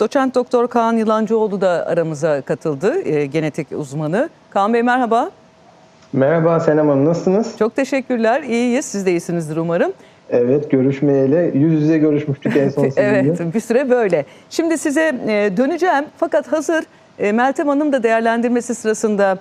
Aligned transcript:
Doçent 0.00 0.34
Doktor 0.34 0.68
Kaan 0.68 0.96
Yılancıoğlu 0.96 1.60
da 1.60 1.86
aramıza 1.86 2.40
katıldı, 2.40 3.02
e, 3.08 3.26
genetik 3.26 3.66
uzmanı. 3.72 4.28
Kaan 4.50 4.74
Bey 4.74 4.82
merhaba. 4.82 5.30
Merhaba 6.12 6.60
Senem 6.60 6.88
Hanım, 6.88 7.04
nasılsınız? 7.04 7.58
Çok 7.58 7.76
teşekkürler, 7.76 8.42
iyiyiz. 8.42 8.84
Siz 8.84 9.06
de 9.06 9.10
iyisinizdir 9.10 9.56
umarım. 9.56 9.92
Evet, 10.30 10.70
görüşmeyeli 10.70 11.58
yüz 11.58 11.82
yüze 11.82 11.98
görüşmüştük 11.98 12.56
en 12.56 12.68
son 12.68 12.84
sizinle. 12.88 13.06
Evet, 13.06 13.54
bir 13.54 13.60
süre 13.60 13.90
böyle. 13.90 14.24
Şimdi 14.50 14.78
size 14.78 15.12
e, 15.28 15.56
döneceğim. 15.56 16.04
Fakat 16.16 16.52
hazır 16.52 16.84
e, 17.18 17.32
Meltem 17.32 17.68
Hanım 17.68 17.92
da 17.92 18.02
değerlendirmesi 18.02 18.74
sırasında 18.74 19.38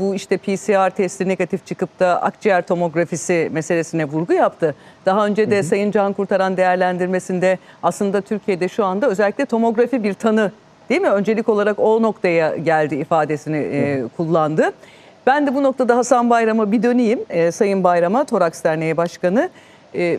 bu 0.00 0.14
işte 0.14 0.36
PCR 0.36 0.90
testi 0.90 1.28
negatif 1.28 1.66
çıkıp 1.66 2.00
da 2.00 2.22
akciğer 2.22 2.66
tomografisi 2.66 3.48
meselesine 3.52 4.04
vurgu 4.04 4.32
yaptı. 4.32 4.74
Daha 5.06 5.26
önce 5.26 5.50
de 5.50 5.62
Sayın 5.62 5.90
Can 5.90 6.12
Kurtaran 6.12 6.56
değerlendirmesinde 6.56 7.58
aslında 7.82 8.20
Türkiye'de 8.20 8.68
şu 8.68 8.84
anda 8.84 9.08
özellikle 9.08 9.46
tomografi 9.46 10.04
bir 10.04 10.14
tanı 10.14 10.52
değil 10.88 11.00
mi? 11.00 11.08
Öncelik 11.10 11.48
olarak 11.48 11.78
o 11.78 12.02
noktaya 12.02 12.56
geldi 12.56 12.94
ifadesini 12.94 13.56
e, 13.56 14.04
kullandı. 14.16 14.72
Ben 15.26 15.46
de 15.46 15.54
bu 15.54 15.62
noktada 15.62 15.96
Hasan 15.96 16.30
Bayram'a 16.30 16.72
bir 16.72 16.82
döneyim. 16.82 17.20
E, 17.30 17.50
Sayın 17.52 17.84
Bayram'a, 17.84 18.24
Toraks 18.24 18.64
Derneği 18.64 18.96
Başkanı. 18.96 19.48
E, 19.94 20.18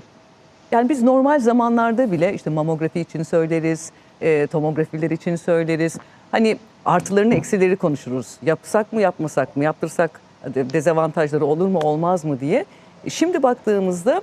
yani 0.72 0.90
biz 0.90 1.04
normal 1.04 1.40
zamanlarda 1.40 2.12
bile 2.12 2.34
işte 2.34 2.50
mamografi 2.50 3.00
için 3.00 3.24
söyleriz, 3.24 3.92
e, 4.22 4.48
tomografiler 4.48 5.12
için 5.12 5.36
söyleriz. 5.36 5.98
Hani 6.36 6.58
artılarını 6.86 7.36
eksileri 7.36 7.76
konuşuruz. 7.76 8.28
Yapsak 8.46 8.94
mı 8.94 9.02
yapmasak 9.02 9.56
mı, 9.58 9.64
yaptırsak 9.64 10.22
de- 10.56 10.74
dezavantajları 10.74 11.46
olur 11.46 11.68
mu 11.68 11.80
olmaz 11.80 12.26
mı 12.26 12.40
diye. 12.40 12.66
E, 13.06 13.10
Şimdi 13.10 13.44
baktığımızda 13.44 14.22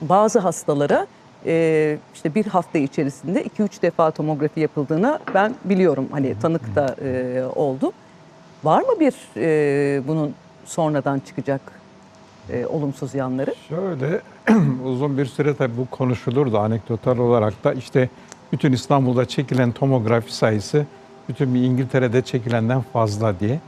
bazı 0.00 0.38
hastalara 0.38 1.06
e, 1.46 1.98
işte 2.14 2.34
bir 2.34 2.46
hafta 2.46 2.78
içerisinde 2.78 3.42
2-3 3.44 3.82
defa 3.82 4.10
tomografi 4.10 4.60
yapıldığını 4.60 5.18
ben 5.34 5.54
biliyorum. 5.64 6.08
Hani 6.10 6.34
tanık 6.42 6.74
da 6.74 6.96
e, 7.04 7.42
oldu. 7.56 7.92
Var 8.64 8.82
mı 8.82 9.00
bir 9.00 9.14
e, 9.36 10.08
bunun 10.08 10.34
sonradan 10.64 11.18
çıkacak 11.20 11.60
e, 12.52 12.66
olumsuz 12.66 13.14
yanları? 13.14 13.54
Şöyle 13.68 14.20
uzun 14.84 15.18
bir 15.18 15.26
süre 15.26 15.54
tabii 15.54 15.76
bu 15.76 15.86
konuşulurdu 15.90 16.58
anekdotal 16.58 17.18
olarak 17.18 17.64
da 17.64 17.72
işte 17.72 18.08
bütün 18.52 18.72
İstanbul'da 18.72 19.24
çekilen 19.24 19.72
tomografi 19.72 20.34
sayısı 20.34 20.86
bütün 21.30 21.54
bir 21.54 21.60
İngiltere'de 21.62 22.22
çekilenden 22.22 22.80
fazla 22.80 23.40
diye. 23.40 23.60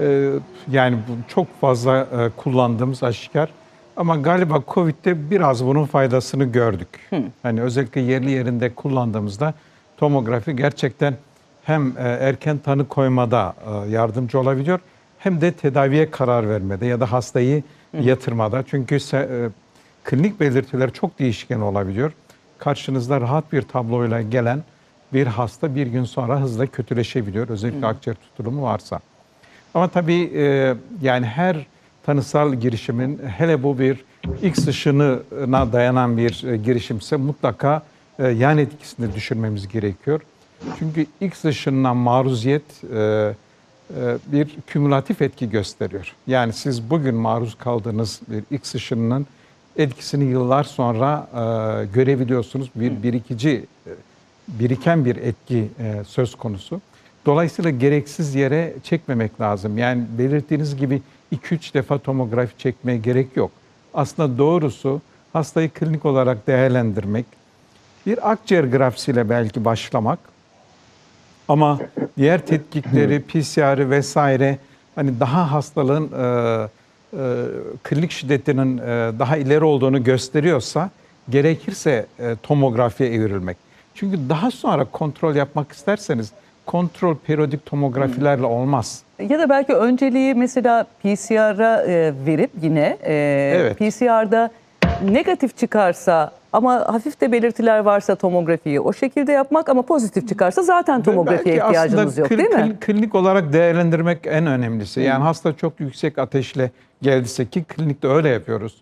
Ee, 0.00 0.30
yani 0.70 0.96
bu 0.96 1.12
çok 1.28 1.60
fazla 1.60 1.98
e, 1.98 2.30
kullandığımız 2.36 3.02
aşikar. 3.02 3.48
Ama 3.96 4.16
galiba 4.16 4.62
Covid'de 4.68 5.30
biraz 5.30 5.64
bunun 5.66 5.84
faydasını 5.84 6.44
gördük. 6.44 6.88
Hani 7.42 7.62
özellikle 7.62 8.00
yerli 8.00 8.30
yerinde 8.30 8.74
kullandığımızda 8.74 9.54
tomografi 9.96 10.56
gerçekten 10.56 11.14
hem 11.64 11.86
e, 11.98 12.02
erken 12.02 12.58
tanı 12.58 12.88
koymada 12.88 13.54
e, 13.86 13.90
yardımcı 13.90 14.38
olabiliyor 14.40 14.80
hem 15.18 15.40
de 15.40 15.52
tedaviye 15.52 16.10
karar 16.10 16.48
vermede 16.48 16.86
ya 16.86 17.00
da 17.00 17.12
hastayı 17.12 17.62
yatırmada. 18.00 18.64
Çünkü 18.70 18.94
se- 18.94 19.46
e, 19.46 19.50
klinik 20.04 20.40
belirtiler 20.40 20.92
çok 20.92 21.18
değişken 21.18 21.60
olabiliyor. 21.60 22.12
Karşınızda 22.58 23.20
rahat 23.20 23.52
bir 23.52 23.62
tabloyla 23.62 24.22
gelen 24.22 24.62
bir 25.12 25.26
hasta 25.26 25.74
bir 25.74 25.86
gün 25.86 26.04
sonra 26.04 26.40
hızla 26.40 26.66
kötüleşebiliyor. 26.66 27.48
Özellikle 27.48 27.86
akciğer 27.86 28.16
tutulumu 28.16 28.62
varsa. 28.62 29.00
Ama 29.74 29.88
tabii 29.88 30.30
e, 30.34 30.74
yani 31.02 31.26
her 31.26 31.66
tanısal 32.06 32.54
girişimin 32.54 33.20
hele 33.36 33.62
bu 33.62 33.78
bir 33.78 34.04
X 34.42 34.68
ışınına 34.68 35.72
dayanan 35.72 36.16
bir 36.16 36.44
e, 36.44 36.56
girişimse 36.56 37.16
mutlaka 37.16 37.82
e, 38.18 38.28
yan 38.28 38.58
etkisini 38.58 39.14
düşürmemiz 39.14 39.68
gerekiyor. 39.68 40.20
Çünkü 40.78 41.06
X 41.20 41.44
ışınına 41.44 41.94
maruziyet 41.94 42.84
e, 42.94 42.98
e, 42.98 44.18
bir 44.26 44.48
kümülatif 44.66 45.22
etki 45.22 45.50
gösteriyor. 45.50 46.14
Yani 46.26 46.52
siz 46.52 46.90
bugün 46.90 47.14
maruz 47.14 47.54
kaldığınız 47.54 48.20
bir 48.28 48.56
X 48.56 48.74
ışınının 48.74 49.26
etkisini 49.76 50.24
yıllar 50.24 50.64
sonra 50.64 51.28
e, 51.32 51.86
görebiliyorsunuz. 51.86 52.70
Bir 52.74 53.02
birikici, 53.02 53.66
e, 53.86 53.90
biriken 54.48 55.04
bir 55.04 55.16
etki 55.16 55.68
e, 55.78 56.04
söz 56.04 56.34
konusu. 56.34 56.80
Dolayısıyla 57.26 57.70
gereksiz 57.70 58.34
yere 58.34 58.74
çekmemek 58.82 59.40
lazım. 59.40 59.78
Yani 59.78 60.04
belirttiğiniz 60.18 60.76
gibi 60.76 61.02
2-3 61.34 61.74
defa 61.74 61.98
tomografi 61.98 62.58
çekmeye 62.58 62.98
gerek 62.98 63.36
yok. 63.36 63.50
Aslında 63.94 64.38
doğrusu 64.38 65.00
hastayı 65.32 65.70
klinik 65.70 66.04
olarak 66.04 66.46
değerlendirmek, 66.46 67.26
bir 68.06 68.30
akciğer 68.30 68.64
grafisiyle 68.64 69.30
belki 69.30 69.64
başlamak 69.64 70.18
ama 71.48 71.78
diğer 72.16 72.46
tetkikleri, 72.46 73.22
PCR'ı 73.22 73.90
vesaire 73.90 74.58
hani 74.94 75.20
daha 75.20 75.52
hastalığın 75.52 76.12
e, 76.12 76.68
e, 77.12 77.44
klinik 77.82 78.10
şiddetinin 78.10 78.78
e, 78.78 78.82
daha 79.18 79.36
ileri 79.36 79.64
olduğunu 79.64 80.04
gösteriyorsa 80.04 80.90
gerekirse 81.30 82.06
e, 82.18 82.36
tomografiye 82.42 83.10
evrilmek. 83.10 83.67
Çünkü 83.98 84.18
daha 84.28 84.50
sonra 84.50 84.84
kontrol 84.84 85.34
yapmak 85.34 85.72
isterseniz 85.72 86.32
kontrol 86.66 87.16
periyodik 87.16 87.66
tomografilerle 87.66 88.46
olmaz. 88.46 89.02
Ya 89.28 89.38
da 89.38 89.48
belki 89.48 89.74
önceliği 89.74 90.34
mesela 90.34 90.84
PCR'a 91.02 91.82
e, 91.82 92.12
verip 92.26 92.50
yine 92.62 92.98
e, 93.02 93.14
Evet. 93.56 93.78
PCR'da 93.78 94.50
negatif 95.10 95.56
çıkarsa 95.58 96.30
ama 96.52 96.74
hafif 96.74 97.20
de 97.20 97.32
belirtiler 97.32 97.78
varsa 97.78 98.14
tomografiyi 98.14 98.80
o 98.80 98.92
şekilde 98.92 99.32
yapmak 99.32 99.68
ama 99.68 99.82
pozitif 99.82 100.28
çıkarsa 100.28 100.62
zaten 100.62 101.02
tomografiye 101.02 101.56
Belki 101.56 101.66
ihtiyacınız 101.68 102.06
aslında 102.08 102.20
yok 102.20 102.30
kl- 102.30 102.38
değil 102.38 102.50
mi? 102.50 102.76
kl- 102.80 102.80
Klinik 102.80 103.14
olarak 103.14 103.52
değerlendirmek 103.52 104.18
en 104.26 104.46
önemlisi. 104.46 105.00
Yani 105.00 105.22
hasta 105.22 105.56
çok 105.56 105.80
yüksek 105.80 106.18
ateşle 106.18 106.70
geldiyse 107.02 107.46
ki 107.46 107.64
klinikte 107.64 108.08
öyle 108.08 108.28
yapıyoruz. 108.28 108.74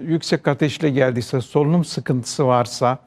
Yüksek 0.00 0.48
ateşle 0.48 0.90
geldiyse, 0.90 1.40
solunum 1.40 1.84
sıkıntısı 1.84 2.46
varsa, 2.46 2.98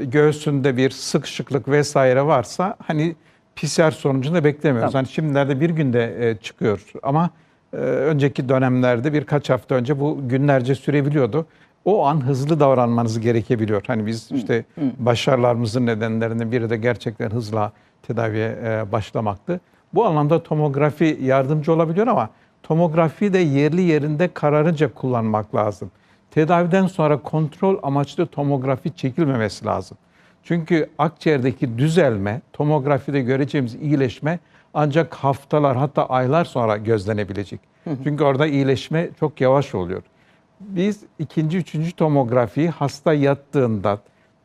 e, 0.00 0.04
göğsünde 0.04 0.76
bir 0.76 0.90
sıkışıklık 0.90 1.68
vesaire 1.68 2.26
varsa 2.26 2.76
hani 2.86 3.16
PCR 3.56 3.90
sonucunu 3.90 4.34
da 4.34 4.44
beklemiyoruz. 4.44 4.92
Tamam. 4.92 5.04
Hani 5.04 5.12
şimdilerde 5.12 5.60
bir 5.60 5.70
günde 5.70 6.30
e, 6.30 6.36
çıkıyor 6.36 6.82
ama 7.02 7.30
e, 7.72 7.76
önceki 7.76 8.48
dönemlerde 8.48 9.12
birkaç 9.12 9.50
hafta 9.50 9.74
önce 9.74 10.00
bu 10.00 10.28
günlerce 10.28 10.74
sürebiliyordu. 10.74 11.46
O 11.84 12.06
an 12.06 12.26
hızlı 12.26 12.60
davranmanız 12.60 13.20
gerekebiliyor. 13.20 13.82
Hani 13.86 14.06
biz 14.06 14.32
işte 14.32 14.64
başarılarımızın 14.98 15.86
nedenlerinden 15.86 16.52
biri 16.52 16.70
de 16.70 16.76
gerçekten 16.76 17.30
hızla 17.30 17.72
tedaviye 18.02 18.58
e, 18.64 18.92
başlamaktı. 18.92 19.60
Bu 19.94 20.04
anlamda 20.04 20.42
tomografi 20.42 21.18
yardımcı 21.22 21.72
olabiliyor 21.72 22.06
ama 22.06 22.30
tomografi 22.62 23.32
de 23.32 23.38
yerli 23.38 23.82
yerinde 23.82 24.28
kararınca 24.34 24.94
kullanmak 24.94 25.54
lazım. 25.54 25.90
Tedaviden 26.34 26.86
sonra 26.86 27.22
kontrol 27.22 27.78
amaçlı 27.82 28.26
tomografi 28.26 28.96
çekilmemesi 28.96 29.64
lazım. 29.64 29.98
Çünkü 30.42 30.90
akciğerdeki 30.98 31.78
düzelme, 31.78 32.40
tomografide 32.52 33.20
göreceğimiz 33.20 33.74
iyileşme 33.74 34.38
ancak 34.74 35.14
haftalar 35.14 35.76
hatta 35.76 36.06
aylar 36.06 36.44
sonra 36.44 36.76
gözlenebilecek. 36.76 37.60
Çünkü 38.04 38.24
orada 38.24 38.46
iyileşme 38.46 39.08
çok 39.20 39.40
yavaş 39.40 39.74
oluyor. 39.74 40.02
Biz 40.60 41.00
ikinci, 41.18 41.58
üçüncü 41.58 41.92
tomografiyi 41.92 42.70
hasta 42.70 43.12
yattığında 43.14 43.98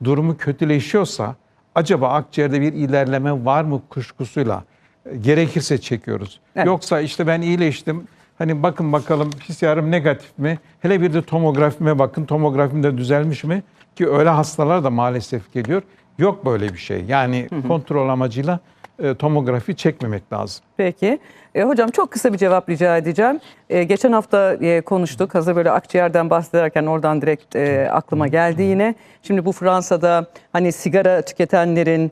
durumu 0.03 0.37
kötüleşiyorsa 0.37 1.35
acaba 1.75 2.09
akciğerde 2.09 2.61
bir 2.61 2.73
ilerleme 2.73 3.45
var 3.45 3.63
mı 3.63 3.81
kuşkusuyla 3.89 4.63
e, 5.05 5.17
gerekirse 5.17 5.77
çekiyoruz. 5.77 6.39
Evet. 6.55 6.67
Yoksa 6.67 7.01
işte 7.01 7.27
ben 7.27 7.41
iyileştim. 7.41 8.07
Hani 8.39 8.63
bakın 8.63 8.93
bakalım 8.93 9.31
PCR'ım 9.31 9.91
negatif 9.91 10.37
mi? 10.37 10.59
Hele 10.79 11.01
bir 11.01 11.13
de 11.13 11.21
tomografime 11.21 11.99
bakın. 11.99 12.25
Tomografim 12.25 12.83
de 12.83 12.97
düzelmiş 12.97 13.43
mi? 13.43 13.63
Ki 13.95 14.09
öyle 14.09 14.29
hastalar 14.29 14.83
da 14.83 14.89
maalesef 14.89 15.53
geliyor. 15.53 15.81
Yok 16.17 16.45
böyle 16.45 16.73
bir 16.73 16.77
şey. 16.77 17.03
Yani 17.07 17.49
kontrol 17.67 18.09
amacıyla 18.09 18.59
e, 18.99 19.15
tomografi 19.15 19.75
çekmemek 19.75 20.33
lazım. 20.33 20.63
Peki. 20.77 21.19
E, 21.55 21.63
hocam 21.63 21.89
çok 21.89 22.11
kısa 22.11 22.33
bir 22.33 22.37
cevap 22.37 22.69
rica 22.69 22.97
edeceğim. 22.97 23.39
E, 23.69 23.83
geçen 23.83 24.11
hafta 24.11 24.53
e, 24.53 24.81
konuştuk. 24.81 25.35
Hazır 25.35 25.55
böyle 25.55 25.71
akciğerden 25.71 26.29
bahsederken 26.29 26.85
oradan 26.85 27.21
direkt 27.21 27.55
e, 27.55 27.89
aklıma 27.91 28.27
geldi 28.27 28.61
yine. 28.61 28.95
Şimdi 29.23 29.45
bu 29.45 29.51
Fransa'da 29.51 30.25
hani 30.53 30.71
sigara 30.71 31.21
tüketenlerin 31.21 32.11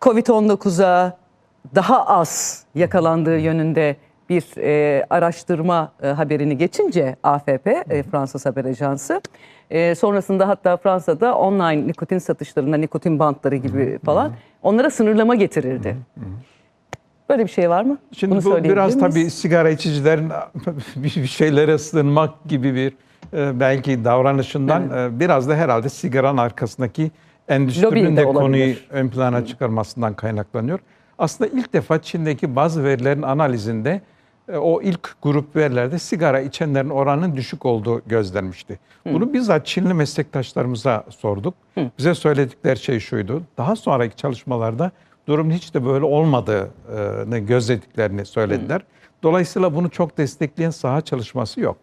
Covid-19'a 0.00 1.16
daha 1.74 2.06
az 2.06 2.64
yakalandığı 2.74 3.38
yönünde 3.38 3.96
bir 4.28 4.44
e, 4.58 5.04
araştırma 5.10 5.92
e, 6.02 6.06
haberini 6.08 6.58
geçince 6.58 7.16
AFP, 7.22 7.66
e, 7.66 8.02
Fransız 8.02 8.46
Haber 8.46 8.64
Ajansı, 8.64 9.20
e, 9.70 9.94
sonrasında 9.94 10.48
hatta 10.48 10.76
Fransa'da 10.76 11.34
online 11.34 11.86
nikotin 11.86 12.18
satışlarına, 12.18 12.76
nikotin 12.76 13.18
bantları 13.18 13.56
gibi 13.56 13.98
falan 14.04 14.32
onlara 14.62 14.90
sınırlama 14.90 15.34
getirildi. 15.34 15.96
Böyle 17.28 17.44
bir 17.44 17.50
şey 17.50 17.70
var 17.70 17.84
mı? 17.84 17.98
Şimdi 18.12 18.44
Bunu 18.44 18.44
bu 18.44 18.64
biraz 18.64 18.96
miyiz? 18.96 19.10
tabii 19.10 19.30
sigara 19.30 19.70
içicilerin 19.70 20.32
bir 20.96 21.26
şeylere 21.26 21.78
sığınmak 21.78 22.44
gibi 22.44 22.74
bir 22.74 22.92
e, 23.32 23.60
belki 23.60 24.04
davranışından 24.04 24.82
e, 24.90 25.20
biraz 25.20 25.48
da 25.48 25.54
herhalde 25.54 25.88
sigaranın 25.88 26.38
arkasındaki 26.38 27.10
endüstrinin 27.48 28.16
de 28.16 28.20
de 28.20 28.24
konuyu 28.24 28.74
ön 28.90 29.08
plana 29.08 29.46
çıkarmasından 29.46 30.14
kaynaklanıyor. 30.14 30.78
Aslında 31.18 31.50
ilk 31.50 31.72
defa 31.72 32.02
Çin'deki 32.02 32.56
bazı 32.56 32.84
verilerin 32.84 33.22
analizinde 33.22 34.00
o 34.54 34.82
ilk 34.82 35.22
grup 35.22 35.56
verilerde 35.56 35.98
sigara 35.98 36.40
içenlerin 36.40 36.90
oranının 36.90 37.36
düşük 37.36 37.66
olduğu 37.66 38.02
gözlenmişti. 38.06 38.78
Bunu 39.06 39.32
bizzat 39.32 39.66
Çinli 39.66 39.94
meslektaşlarımıza 39.94 41.04
sorduk. 41.10 41.54
Bize 41.98 42.14
söyledikleri 42.14 42.78
şey 42.78 43.00
şuydu. 43.00 43.42
Daha 43.58 43.76
sonraki 43.76 44.16
çalışmalarda 44.16 44.90
durumun 45.28 45.50
hiç 45.50 45.74
de 45.74 45.84
böyle 45.84 46.04
olmadığını 46.04 47.38
gözlediklerini 47.38 48.26
söylediler. 48.26 48.82
Dolayısıyla 49.22 49.74
bunu 49.74 49.90
çok 49.90 50.18
destekleyen 50.18 50.70
saha 50.70 51.00
çalışması 51.00 51.60
yok. 51.60 51.76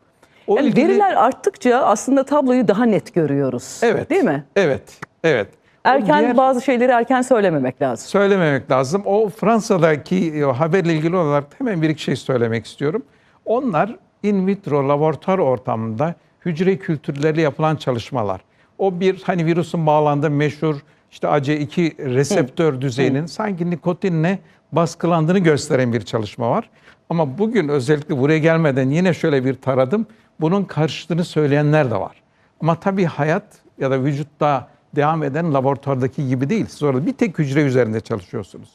O 0.48 0.56
Yani 0.57 0.68
ilgili- 0.68 0.88
veriler 0.89 1.16
arttıkça 1.16 1.77
aslında 1.77 2.24
tabloyu 2.25 2.68
daha 2.68 2.86
net 2.86 3.13
görüyoruz. 3.13 3.80
Evet. 3.83 4.09
Değil 4.09 4.24
mi? 4.24 4.44
Evet. 4.56 5.00
Evet. 5.24 5.48
Erken 5.83 6.19
diğer- 6.19 6.38
bazı 6.38 6.62
şeyleri 6.62 6.91
erken 6.91 7.21
söylememek 7.21 7.81
lazım. 7.81 8.07
söylememek 8.07 8.71
lazım. 8.71 9.01
O 9.06 9.30
Fransa'daki 9.30 10.33
e, 10.33 10.41
haberle 10.41 10.94
ilgili 10.94 11.15
olarak 11.15 11.45
hemen 11.57 11.81
bir 11.81 11.89
iki 11.89 12.03
şey 12.03 12.15
söylemek 12.15 12.65
istiyorum. 12.65 13.03
Onlar 13.45 13.95
in 14.24 14.47
vitro 14.47 14.89
laboratuvar 14.89 15.38
ortamında 15.38 16.15
hücre 16.45 16.77
kültürleri 16.77 17.41
yapılan 17.41 17.75
çalışmalar. 17.75 18.41
O 18.77 19.00
bir 19.00 19.21
hani 19.25 19.45
virüsün 19.45 19.85
bağlandığı 19.85 20.30
meşhur 20.30 20.75
işte 21.12 21.27
AC2 21.27 22.13
reseptör 22.13 22.81
düzeyinin 22.81 23.25
sanki 23.25 23.69
nikotinle 23.69 24.39
baskılandığını 24.71 25.39
gösteren 25.39 25.94
bir 25.94 26.01
çalışma 26.01 26.50
var. 26.50 26.69
Ama 27.09 27.38
bugün 27.38 27.68
özellikle 27.68 28.18
buraya 28.18 28.39
gelmeden 28.39 28.89
yine 28.89 29.13
şöyle 29.13 29.45
bir 29.45 29.53
taradım. 29.53 30.06
Bunun 30.41 30.63
karşıtını 30.63 31.25
söyleyenler 31.25 31.91
de 31.91 31.95
var. 31.95 32.21
Ama 32.62 32.75
tabii 32.80 33.06
hayat 33.06 33.44
ya 33.77 33.91
da 33.91 34.03
vücutta 34.03 34.68
devam 34.95 35.24
eden 35.24 35.54
laboratuvardaki 35.54 36.28
gibi 36.28 36.50
değil. 36.50 36.66
Siz 36.69 36.84
orada 36.84 37.06
bir 37.06 37.13
tek 37.13 37.40
hücre 37.40 37.62
üzerinde 37.62 38.00
çalışıyorsunuz. 38.00 38.69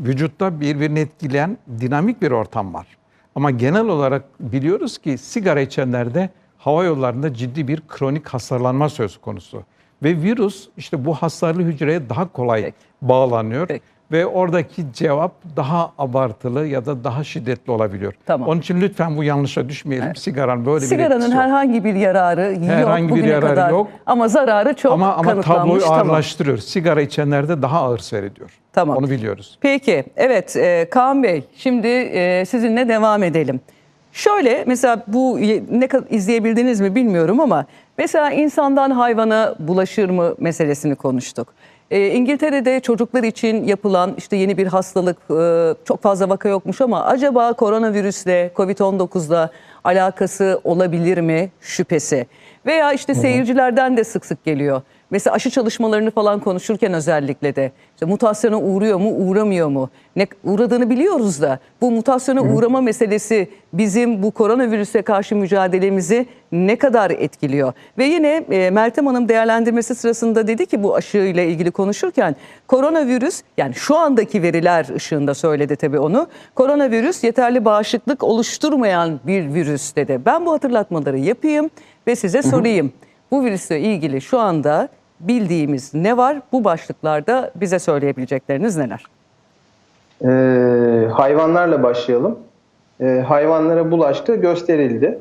Vücutta 0.00 0.60
birbirini 0.60 0.98
etkileyen 1.00 1.58
dinamik 1.80 2.22
bir 2.22 2.30
ortam 2.30 2.74
var. 2.74 2.86
Ama 3.34 3.50
genel 3.50 3.86
olarak 3.86 4.24
biliyoruz 4.40 4.98
ki 4.98 5.18
sigara 5.18 5.60
içenlerde 5.60 6.30
hava 6.58 6.84
yollarında 6.84 7.34
ciddi 7.34 7.68
bir 7.68 7.82
kronik 7.88 8.28
hasarlanma 8.28 8.88
söz 8.88 9.20
konusu. 9.20 9.62
Ve 10.02 10.22
virüs 10.22 10.68
işte 10.76 11.04
bu 11.04 11.14
hasarlı 11.14 11.62
hücreye 11.62 12.08
daha 12.08 12.32
kolay 12.32 12.62
Peki. 12.62 12.76
bağlanıyor. 13.02 13.66
Peki. 13.66 13.84
Ve 14.12 14.26
oradaki 14.26 14.84
cevap 14.94 15.32
daha 15.56 15.92
abartılı 15.98 16.66
ya 16.66 16.86
da 16.86 17.04
daha 17.04 17.24
şiddetli 17.24 17.70
olabiliyor. 17.72 18.12
Tamam. 18.26 18.48
Onun 18.48 18.60
için 18.60 18.80
lütfen 18.80 19.16
bu 19.16 19.24
yanlışa 19.24 19.68
düşmeyelim. 19.68 20.16
Sigaranın 20.16 20.66
böyle 20.66 20.82
bir 20.82 20.86
Sigaranın 20.88 21.14
etkisi 21.20 21.34
yok. 21.36 21.42
herhangi 21.44 21.84
bir 21.84 21.94
yararı 21.94 22.52
yok 22.52 22.62
Herhangi 22.62 23.14
bir 23.14 23.24
yararı 23.24 23.46
kadar. 23.54 23.70
yok. 23.70 23.88
Ama 24.06 24.28
zararı 24.28 24.74
çok 24.74 24.92
ama 24.92 25.14
ama 25.14 25.40
tabloyu 25.40 25.80
Tamam. 25.80 25.98
ağırlaştırıyor. 25.98 26.58
Sigara 26.58 27.00
içenlerde 27.00 27.62
daha 27.62 27.80
ağır 27.82 27.98
seyrediyor. 27.98 28.50
Tamam. 28.72 28.96
Onu 28.96 29.10
biliyoruz. 29.10 29.58
Peki, 29.60 30.04
evet 30.16 30.56
e, 30.56 30.88
Kaan 30.90 31.22
Bey, 31.22 31.44
şimdi 31.56 31.86
e, 31.88 32.44
sizinle 32.44 32.88
devam 32.88 33.22
edelim. 33.22 33.60
Şöyle, 34.12 34.64
mesela 34.66 35.02
bu 35.06 35.38
ne 35.70 35.86
kadar 35.88 36.10
izleyebildiniz 36.10 36.80
mi 36.80 36.94
bilmiyorum 36.94 37.40
ama 37.40 37.64
mesela 37.98 38.30
insandan 38.30 38.90
hayvana 38.90 39.54
bulaşır 39.58 40.10
mı 40.10 40.34
meselesini 40.38 40.94
konuştuk. 40.94 41.54
E, 41.90 42.06
İngiltere'de 42.06 42.80
çocuklar 42.80 43.22
için 43.22 43.64
yapılan 43.64 44.14
işte 44.18 44.36
yeni 44.36 44.58
bir 44.58 44.66
hastalık, 44.66 45.16
e, 45.30 45.74
çok 45.84 46.02
fazla 46.02 46.28
vaka 46.28 46.48
yokmuş 46.48 46.80
ama 46.80 47.04
acaba 47.04 47.52
koronavirüsle, 47.52 48.50
Covid-19'la 48.56 49.50
alakası 49.84 50.60
olabilir 50.64 51.18
mi 51.18 51.50
şüphesi? 51.60 52.26
Veya 52.66 52.92
işte 52.92 53.14
seyircilerden 53.14 53.96
de 53.96 54.04
sık 54.04 54.26
sık 54.26 54.44
geliyor. 54.44 54.82
Mesela 55.10 55.34
aşı 55.34 55.50
çalışmalarını 55.50 56.10
falan 56.10 56.40
konuşurken 56.40 56.92
özellikle 56.92 57.56
de 57.56 57.72
işte 57.94 58.06
mutasyona 58.06 58.60
uğruyor 58.60 58.98
mu, 58.98 59.10
uğramıyor 59.10 59.68
mu? 59.68 59.90
Ne 60.16 60.26
uğradığını 60.44 60.90
biliyoruz 60.90 61.42
da 61.42 61.58
bu 61.80 61.90
mutasyona 61.90 62.42
uğrama 62.42 62.80
meselesi 62.80 63.48
bizim 63.72 64.22
bu 64.22 64.30
koronavirüse 64.30 65.02
karşı 65.02 65.36
mücadelemizi 65.36 66.26
ne 66.52 66.76
kadar 66.76 67.10
etkiliyor? 67.10 67.72
Ve 67.98 68.04
yine 68.04 68.44
e, 68.50 68.70
Meltem 68.70 69.06
Hanım 69.06 69.28
değerlendirmesi 69.28 69.94
sırasında 69.94 70.46
dedi 70.46 70.66
ki 70.66 70.82
bu 70.82 70.94
aşı 70.94 71.18
ile 71.18 71.48
ilgili 71.48 71.70
konuşurken 71.70 72.36
koronavirüs 72.66 73.42
yani 73.56 73.74
şu 73.74 73.96
andaki 73.96 74.42
veriler 74.42 74.86
ışığında 74.94 75.34
söyledi 75.34 75.76
tabii 75.76 75.98
onu. 75.98 76.26
Koronavirüs 76.54 77.24
yeterli 77.24 77.64
bağışıklık 77.64 78.24
oluşturmayan 78.24 79.20
bir 79.26 79.54
virüs 79.54 79.96
dedi. 79.96 80.20
Ben 80.26 80.46
bu 80.46 80.52
hatırlatmaları 80.52 81.18
yapayım 81.18 81.70
ve 82.06 82.16
size 82.16 82.42
sorayım. 82.42 82.92
Bu 83.30 83.44
virüsle 83.44 83.80
ilgili 83.80 84.20
şu 84.20 84.38
anda 84.38 84.88
bildiğimiz 85.20 85.94
ne 85.94 86.16
var? 86.16 86.36
Bu 86.52 86.64
başlıklarda 86.64 87.50
bize 87.54 87.78
söyleyebilecekleriniz 87.78 88.76
neler? 88.76 89.04
Ee, 90.24 91.08
hayvanlarla 91.08 91.82
başlayalım. 91.82 92.38
Ee, 93.00 93.24
hayvanlara 93.26 93.90
bulaştığı 93.90 94.34
gösterildi. 94.34 95.18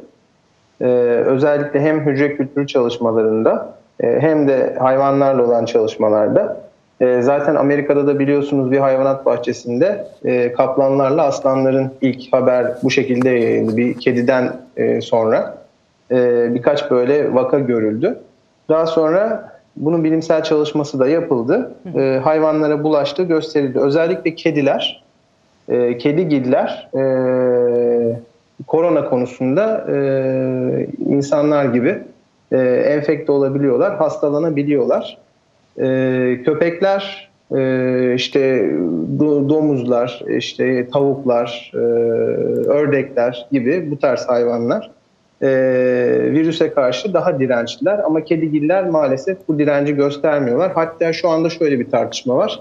Ee, 0.81 0.85
özellikle 1.25 1.81
hem 1.81 2.05
hücre 2.05 2.37
kültürü 2.37 2.67
çalışmalarında 2.67 3.77
e, 3.99 4.19
hem 4.19 4.47
de 4.47 4.75
hayvanlarla 4.79 5.45
olan 5.45 5.65
çalışmalarda. 5.65 6.67
E, 7.01 7.21
zaten 7.21 7.55
Amerika'da 7.55 8.07
da 8.07 8.19
biliyorsunuz 8.19 8.71
bir 8.71 8.77
hayvanat 8.77 9.25
bahçesinde 9.25 10.07
e, 10.25 10.53
kaplanlarla 10.53 11.23
aslanların 11.23 11.91
ilk 12.01 12.33
haber 12.33 12.73
bu 12.83 12.91
şekilde 12.91 13.29
yayıldı. 13.29 13.77
Bir 13.77 13.99
kediden 13.99 14.53
e, 14.77 15.01
sonra 15.01 15.57
e, 16.11 16.47
birkaç 16.53 16.91
böyle 16.91 17.33
vaka 17.33 17.59
görüldü. 17.59 18.19
Daha 18.69 18.85
sonra 18.85 19.51
bunun 19.77 20.03
bilimsel 20.03 20.43
çalışması 20.43 20.99
da 20.99 21.07
yapıldı. 21.07 21.71
E, 21.97 22.19
hayvanlara 22.23 22.83
bulaştığı 22.83 23.23
gösterildi. 23.23 23.79
Özellikle 23.79 24.35
kediler, 24.35 25.03
e, 25.69 25.97
kedigiller 25.97 26.89
e, 26.93 27.01
korona 28.67 29.09
konusunda 29.09 29.85
e, 29.91 30.87
insanlar 31.09 31.65
gibi 31.65 31.97
e, 32.51 32.57
enfekte 32.67 33.31
olabiliyorlar, 33.31 33.95
hastalanabiliyorlar. 33.97 35.17
E, 35.79 35.85
köpekler, 36.45 37.29
e, 37.55 38.13
işte 38.15 38.71
do- 39.19 39.49
domuzlar, 39.49 40.23
işte 40.37 40.89
tavuklar, 40.89 41.71
e, 41.73 41.77
ördekler 42.67 43.47
gibi 43.51 43.91
bu 43.91 43.99
tarz 43.99 44.27
hayvanlar 44.27 44.91
e, 45.41 45.47
virüse 46.31 46.73
karşı 46.73 47.13
daha 47.13 47.39
dirençliler 47.39 47.99
ama 47.99 48.23
kedigiller 48.23 48.89
maalesef 48.89 49.37
bu 49.47 49.59
direnci 49.59 49.95
göstermiyorlar. 49.95 50.71
Hatta 50.71 51.13
şu 51.13 51.29
anda 51.29 51.49
şöyle 51.49 51.79
bir 51.79 51.89
tartışma 51.89 52.37
var. 52.37 52.59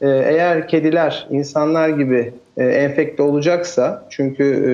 Ee, 0.00 0.08
Eğer 0.08 0.68
kediler 0.68 1.26
insanlar 1.30 1.88
gibi 1.88 2.32
e, 2.56 2.64
enfekte 2.64 3.22
olacaksa 3.22 4.06
çünkü 4.10 4.44
e, 4.44 4.72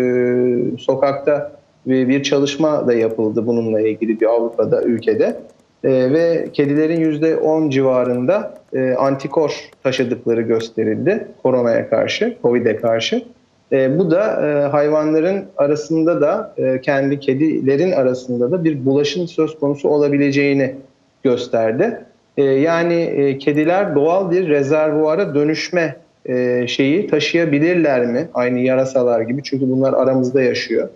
sokakta 0.81 1.53
bir 1.87 2.09
bir 2.09 2.23
çalışma 2.23 2.87
da 2.87 2.95
yapıldı 2.95 3.47
bununla 3.47 3.81
ilgili 3.81 4.21
bir 4.21 4.27
Avrupa'da 4.27 4.83
ülkede 4.83 5.37
E, 5.85 5.91
ve 5.91 6.49
kedilerin 6.53 7.13
%10 7.13 7.71
civarında 7.71 8.55
e, 8.73 8.95
antikor 8.95 9.71
taşıdıkları 9.83 10.41
gösterildi 10.43 11.29
koronaya 11.43 11.91
karşı, 11.91 12.37
Covid'e 12.43 12.77
karşı. 12.77 13.23
E, 13.73 13.99
bu 13.99 14.11
da 14.11 14.47
e, 14.47 14.69
hayvanların 14.69 15.45
arasında 15.57 16.21
da 16.21 16.55
e, 16.57 16.81
kendi 16.81 17.21
kedilerin 17.21 17.93
arasında 17.93 18.51
da 18.51 18.65
bir 18.65 18.87
bulaşın 18.87 19.27
söz 19.27 19.59
konusu 19.59 19.89
olabileceğini 19.89 20.75
gösterdi. 21.23 22.01
E, 22.37 22.43
yani 22.43 22.95
e, 22.95 23.39
kediler 23.39 23.95
doğal 23.95 24.31
bir 24.31 24.49
rezervuara 24.49 25.35
dönüşme 25.35 25.97
e, 26.27 26.67
şeyi 26.69 27.07
taşıyabilirler 27.07 28.07
mi? 28.07 28.29
Aynı 28.35 28.59
yarasalar 28.59 29.21
gibi 29.21 29.43
çünkü 29.43 29.71
bunlar 29.71 29.93
aramızda 29.93 30.43
yaşıyor. 30.43 30.89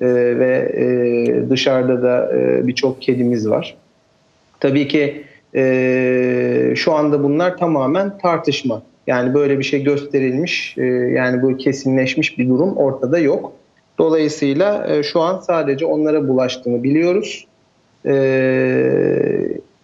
E, 0.00 0.06
ve 0.38 0.72
e, 0.76 1.50
dışarıda 1.50 2.02
da 2.02 2.36
e, 2.36 2.66
birçok 2.66 3.02
kedimiz 3.02 3.50
var. 3.50 3.76
Tabii 4.60 4.88
ki 4.88 5.24
e, 5.54 6.72
şu 6.76 6.94
anda 6.94 7.22
bunlar 7.22 7.56
tamamen 7.56 8.18
tartışma. 8.18 8.82
Yani 9.08 9.34
böyle 9.34 9.58
bir 9.58 9.64
şey 9.64 9.82
gösterilmiş, 9.82 10.74
e, 10.78 10.84
yani 10.86 11.42
bu 11.42 11.56
kesinleşmiş 11.56 12.38
bir 12.38 12.48
durum 12.48 12.76
ortada 12.76 13.18
yok. 13.18 13.52
Dolayısıyla 13.98 14.86
e, 14.88 15.02
şu 15.02 15.20
an 15.20 15.40
sadece 15.40 15.86
onlara 15.86 16.28
bulaştığını 16.28 16.82
biliyoruz. 16.82 17.46
E, 18.06 18.14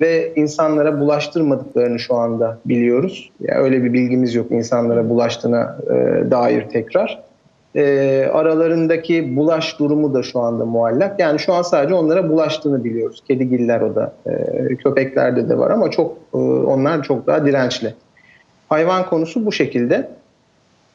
ve 0.01 0.33
insanlara 0.37 1.01
bulaştırmadıklarını 1.01 1.99
şu 1.99 2.15
anda 2.15 2.59
biliyoruz. 2.65 3.31
Yani 3.41 3.61
öyle 3.61 3.85
bir 3.85 3.93
bilgimiz 3.93 4.35
yok 4.35 4.51
insanlara 4.51 5.09
bulaştığına 5.09 5.79
dair 6.31 6.69
tekrar. 6.69 7.23
Aralarındaki 8.33 9.37
bulaş 9.37 9.79
durumu 9.79 10.15
da 10.15 10.23
şu 10.23 10.41
anda 10.41 10.65
muallak. 10.65 11.21
Yani 11.21 11.39
şu 11.39 11.53
an 11.53 11.63
sadece 11.63 11.95
onlara 11.95 12.29
bulaştığını 12.29 12.85
biliyoruz. 12.85 13.23
Kedigiller 13.29 13.81
o 13.81 13.95
da, 13.95 14.13
köpeklerde 14.79 15.49
de 15.49 15.59
var 15.59 15.71
ama 15.71 15.91
çok 15.91 16.17
onlar 16.67 17.03
çok 17.03 17.27
daha 17.27 17.47
dirençli. 17.47 17.95
Hayvan 18.69 19.07
konusu 19.07 19.47
bu 19.47 19.53
şekilde. 19.53 20.09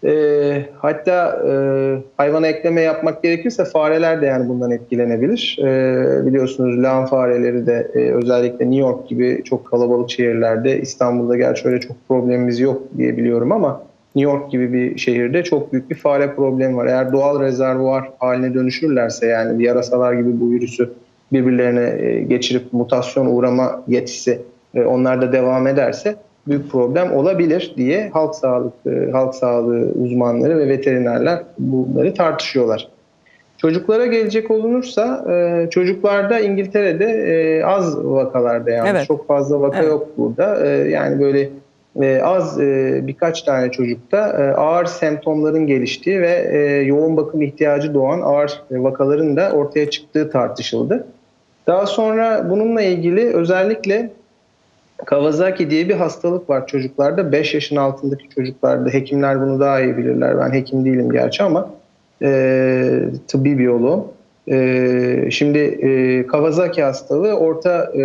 E, 0.03 0.65
hatta 0.77 1.41
e, 1.47 1.51
hayvana 2.17 2.47
ekleme 2.47 2.81
yapmak 2.81 3.23
gerekirse 3.23 3.65
fareler 3.65 4.21
de 4.21 4.25
yani 4.25 4.49
bundan 4.49 4.71
etkilenebilir. 4.71 5.59
E, 5.61 6.25
biliyorsunuz 6.25 6.83
lağım 6.83 7.05
fareleri 7.05 7.67
de 7.67 7.91
e, 7.93 7.99
özellikle 7.99 8.65
New 8.65 8.79
York 8.79 9.09
gibi 9.09 9.41
çok 9.45 9.65
kalabalık 9.65 10.09
şehirlerde 10.09 10.81
İstanbul'da 10.81 11.37
gerçi 11.37 11.67
öyle 11.67 11.79
çok 11.79 12.07
problemimiz 12.07 12.59
yok 12.59 12.81
diye 12.97 13.17
biliyorum 13.17 13.51
ama 13.51 13.83
New 14.15 14.31
York 14.31 14.51
gibi 14.51 14.73
bir 14.73 14.97
şehirde 14.97 15.43
çok 15.43 15.73
büyük 15.73 15.89
bir 15.89 15.95
fare 15.95 16.35
problemi 16.35 16.77
var. 16.77 16.85
Eğer 16.85 17.13
doğal 17.13 17.39
rezervuar 17.41 18.09
haline 18.19 18.53
dönüşürlerse 18.53 19.27
yani 19.27 19.63
yarasalar 19.63 20.13
gibi 20.13 20.39
bu 20.39 20.51
virüsü 20.51 20.89
birbirlerine 21.33 22.05
e, 22.05 22.21
geçirip 22.23 22.73
mutasyon 22.73 23.25
uğrama 23.25 23.83
yetisi 23.87 24.41
e, 24.75 24.83
onlarda 24.83 25.31
devam 25.31 25.67
ederse 25.67 26.15
büyük 26.47 26.71
problem 26.71 27.13
olabilir 27.13 27.73
diye 27.77 28.09
halk 28.09 28.35
sağlık 28.35 28.73
halk 29.11 29.35
sağlığı 29.35 29.91
uzmanları 30.03 30.57
ve 30.57 30.67
veterinerler 30.67 31.43
bunları 31.59 32.13
tartışıyorlar. 32.13 32.87
Çocuklara 33.57 34.05
gelecek 34.05 34.51
olunursa 34.51 35.25
e, 35.33 35.69
çocuklarda 35.69 36.39
İngiltere'de 36.39 37.05
e, 37.05 37.63
az 37.63 38.05
vakalarda 38.05 38.71
yani 38.71 38.89
Evet. 38.89 39.07
çok 39.07 39.27
fazla 39.27 39.61
vaka 39.61 39.77
Evet. 39.77 39.89
yok 39.89 40.07
burada. 40.17 40.67
E, 40.67 40.69
yani 40.89 41.19
böyle 41.19 41.49
az 42.23 42.59
birkaç 43.07 43.41
tane 43.41 43.71
çocukta 43.71 44.17
ağır 44.57 44.85
semptomların 44.85 45.67
geliştiği 45.67 46.21
ve 46.21 46.31
yoğun 46.85 47.17
bakım 47.17 47.41
ihtiyacı 47.41 47.93
doğan 47.93 48.21
ağır 48.21 48.63
vakaların 48.71 49.35
da 49.35 49.51
ortaya 49.51 49.89
çıktığı 49.89 50.29
tartışıldı. 50.31 51.07
Daha 51.67 51.85
sonra 51.85 52.49
bununla 52.49 52.81
ilgili 52.81 53.33
özellikle 53.33 54.09
Kawasaki 55.05 55.69
diye 55.69 55.89
bir 55.89 55.93
hastalık 55.93 56.49
var 56.49 56.67
çocuklarda. 56.67 57.31
5 57.31 57.53
yaşın 57.53 57.75
altındaki 57.75 58.29
çocuklarda. 58.29 58.89
Hekimler 58.89 59.41
bunu 59.41 59.59
daha 59.59 59.81
iyi 59.81 59.97
bilirler. 59.97 60.37
Ben 60.37 60.53
hekim 60.53 60.85
değilim 60.85 61.11
gerçi 61.11 61.43
ama 61.43 61.69
e, 62.21 63.01
tıbbi 63.27 63.57
biyoloğum. 63.57 64.07
E, 64.47 65.27
şimdi 65.31 65.59
e, 65.59 66.27
Kawasaki 66.27 66.83
hastalığı 66.83 67.33
orta 67.33 67.91
e, 67.95 67.99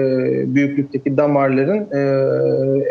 büyüklükteki 0.55 1.17
damarların 1.17 1.89
e, 1.93 2.01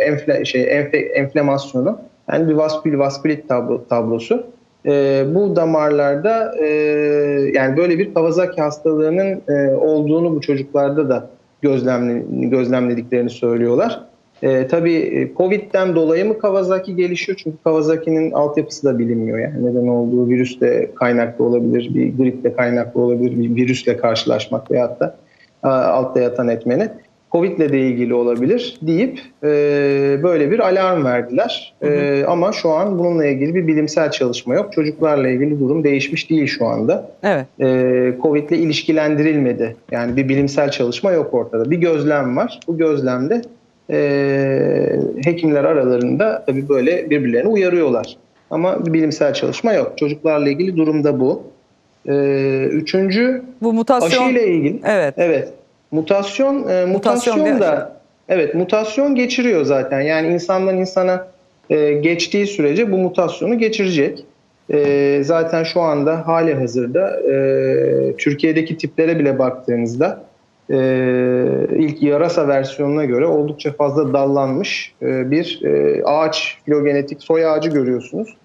enfle, 0.04 0.46
şey, 0.46 0.78
enfe, 0.78 0.98
enflamasyonu. 0.98 2.00
Yani 2.32 2.50
bir 2.50 2.54
vaskül, 2.54 3.00
vaskülit 3.00 3.50
tablo, 3.50 3.88
tablosu. 3.90 4.48
E, 4.86 5.24
bu 5.36 5.56
damarlarda 5.56 6.56
e, 6.60 6.68
yani 7.54 7.78
böyle 7.78 8.00
bir 8.00 8.14
Kawasaki 8.14 8.62
hastalığının 8.62 9.42
e, 9.50 9.76
olduğunu 9.76 10.36
bu 10.36 10.42
çocuklarda 10.42 11.10
da 11.10 11.30
gözlemle, 11.64 12.24
gözlemlediklerini 12.30 13.30
söylüyorlar. 13.30 14.04
E, 14.42 14.68
tabii 14.68 14.94
e, 14.94 15.34
Covid'den 15.38 15.96
dolayı 15.96 16.26
mı 16.26 16.40
Kawasaki 16.40 16.96
gelişiyor? 16.96 17.40
Çünkü 17.44 17.58
Kawasaki'nin 17.64 18.32
altyapısı 18.32 18.88
da 18.88 19.00
bilinmiyor. 19.00 19.40
Yani 19.40 19.66
neden 19.66 19.88
olduğu 19.88 20.30
virüsle 20.30 20.90
kaynaklı 20.96 21.46
olabilir, 21.46 21.96
bir 21.96 22.18
griple 22.18 22.54
kaynaklı 22.54 23.02
olabilir, 23.02 23.40
bir 23.40 23.56
virüsle 23.56 23.98
karşılaşmak 23.98 24.72
veyahut 24.72 25.00
da 25.00 25.16
altta 25.64 26.20
yatan 26.20 26.48
etmeni. 26.48 26.90
Covid'le 27.34 27.72
de 27.72 27.80
ilgili 27.80 28.14
olabilir 28.14 28.78
deyip 28.82 29.20
e, 29.44 29.48
böyle 30.24 30.52
bir 30.52 30.60
alarm 30.60 31.06
verdiler. 31.06 31.74
E, 31.82 32.24
ama 32.28 32.52
şu 32.52 32.70
an 32.70 33.00
bununla 33.00 33.26
ilgili 33.26 33.56
bir 33.56 33.68
bilimsel 33.68 34.12
çalışma 34.12 34.56
yok. 34.56 34.74
Çocuklarla 34.74 35.30
ilgili 35.30 35.60
durum 35.60 35.84
değişmiş 35.84 36.30
değil 36.30 36.48
şu 36.48 36.66
anda 36.66 37.12
Evet. 37.24 37.46
e, 37.60 38.14
Covid 38.22 38.50
ile 38.50 38.58
ilişkilendirilmedi. 38.58 39.76
Yani 39.92 40.18
bir 40.18 40.30
bilimsel 40.30 40.72
çalışma 40.72 41.12
yok 41.12 41.34
ortada. 41.34 41.72
Bir 41.72 41.78
gözlem 41.78 42.38
var. 42.38 42.60
Bu 42.68 42.78
gözlemde 42.78 43.42
e, 43.90 45.00
hekimler 45.26 45.64
aralarında 45.64 46.44
tabii 46.48 46.70
böyle 46.70 47.10
birbirlerini 47.10 47.48
uyarıyorlar. 47.50 48.18
Ama 48.50 48.86
bir 48.86 48.94
bilimsel 48.94 49.34
çalışma 49.34 49.74
yok. 49.74 49.94
Çocuklarla 49.98 50.50
ilgili 50.50 50.78
durumda 50.78 51.20
bu. 51.20 51.44
E, 52.10 52.14
üçüncü 52.72 53.42
Bu 53.62 53.74
mutasyon. 53.74 54.24
aşı 54.24 54.32
ile 54.32 54.48
ilgili. 54.48 54.80
Evet. 54.86 55.14
Evet. 55.18 55.50
Mutasyon 55.94 56.68
e, 56.68 56.86
Mutasyon 56.86 57.38
mutasyon, 57.40 57.62
da 57.62 57.92
evet 58.30 58.56
mutasyon 58.56 59.16
geçiriyor 59.16 59.64
zaten. 59.64 60.02
Yani 60.02 60.28
insandan 60.28 60.78
insana 60.78 61.28
e, 61.70 61.94
geçtiği 61.94 62.48
sürece 62.48 62.92
bu 62.92 62.98
mutasyonu 62.98 63.58
geçirecek. 63.58 64.26
E, 64.70 65.22
zaten 65.24 65.64
şu 65.64 65.82
anda 65.82 66.28
hali 66.28 66.56
hazırda 66.56 67.20
e, 67.20 68.16
Türkiye'deki 68.18 68.78
tiplere 68.78 69.20
bile 69.20 69.40
baktığınızda 69.40 70.24
e, 70.70 70.78
ilk 71.76 72.04
yarasa 72.04 72.48
versiyonuna 72.48 73.06
göre 73.06 73.26
oldukça 73.26 73.74
fazla 73.74 74.14
dallanmış 74.14 74.94
e, 75.02 75.32
bir 75.32 75.62
e, 75.64 76.04
ağaç 76.04 76.58
filogenetik 76.66 77.24
soy 77.24 77.46
ağacı 77.46 77.70
görüyorsunuz. 77.70 78.36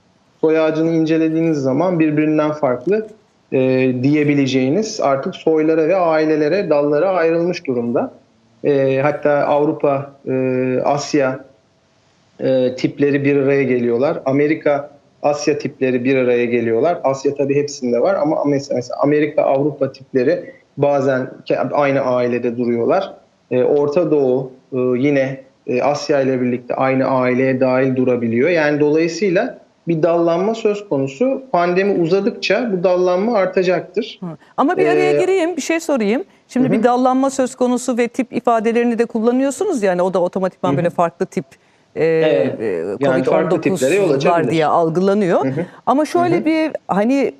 Soy 0.40 0.58
ağacını 0.58 0.90
incelediğiniz 0.90 1.58
zaman 1.58 1.98
birbirinden 1.98 2.52
farklı 2.52 3.06
e, 3.52 3.92
diyebileceğiniz 4.02 5.00
artık 5.00 5.36
soylara 5.36 5.88
ve 5.88 5.96
ailelere, 5.96 6.70
dallara 6.70 7.08
ayrılmış 7.08 7.66
durumda. 7.66 8.12
E, 8.64 9.00
hatta 9.02 9.30
Avrupa, 9.30 10.12
e, 10.28 10.34
Asya 10.84 11.44
e, 12.40 12.74
tipleri 12.74 13.24
bir 13.24 13.36
araya 13.36 13.62
geliyorlar. 13.62 14.20
Amerika, 14.24 14.90
Asya 15.22 15.58
tipleri 15.58 16.04
bir 16.04 16.16
araya 16.16 16.44
geliyorlar. 16.44 16.98
Asya 17.04 17.34
tabii 17.34 17.54
hepsinde 17.54 18.00
var 18.00 18.14
ama 18.14 18.44
mesela 18.44 18.80
Amerika, 19.02 19.42
Avrupa 19.42 19.92
tipleri 19.92 20.52
bazen 20.76 21.30
aynı 21.72 22.00
ailede 22.00 22.58
duruyorlar. 22.58 23.14
E, 23.50 23.62
Orta 23.62 24.10
Doğu 24.10 24.52
e, 24.72 24.78
yine 24.78 25.40
e, 25.66 25.82
Asya 25.82 26.20
ile 26.20 26.40
birlikte 26.40 26.74
aynı 26.74 27.06
aileye 27.06 27.60
dahil 27.60 27.96
durabiliyor. 27.96 28.48
Yani 28.48 28.80
dolayısıyla 28.80 29.58
bir 29.88 30.02
dallanma 30.02 30.54
söz 30.54 30.88
konusu. 30.88 31.42
Pandemi 31.52 32.02
uzadıkça 32.02 32.72
bu 32.72 32.82
dallanma 32.82 33.38
artacaktır. 33.38 34.18
Hı. 34.22 34.26
Ama 34.56 34.76
bir 34.76 34.86
araya 34.86 35.12
Ee, 35.12 35.20
gireyim, 35.20 35.56
bir 35.56 35.62
şey 35.62 35.80
sorayım. 35.80 36.24
Şimdi 36.48 36.72
bir 36.72 36.82
dallanma 36.82 37.30
söz 37.30 37.54
konusu 37.54 37.98
ve 37.98 38.08
tip 38.08 38.32
ifadelerini 38.32 38.98
de 38.98 39.04
kullanıyorsunuz 39.06 39.82
yani 39.82 40.02
o 40.02 40.14
da 40.14 40.18
otomatikman 40.18 40.76
böyle 40.76 40.90
farklı 40.90 41.26
tip 41.26 41.44
e, 41.96 42.04
Evet. 42.04 42.60
e, 42.60 42.96
Yani 43.00 43.24
farklı 43.24 43.60
tiplere 43.60 43.94
yol 43.94 44.10
COVID-19 44.20 44.30
var 44.30 44.50
diye 44.50 44.66
algılanıyor. 44.66 45.46
Ama 45.86 46.04
şöyle 46.04 46.44
bir 46.44 46.70
hani 46.88 47.32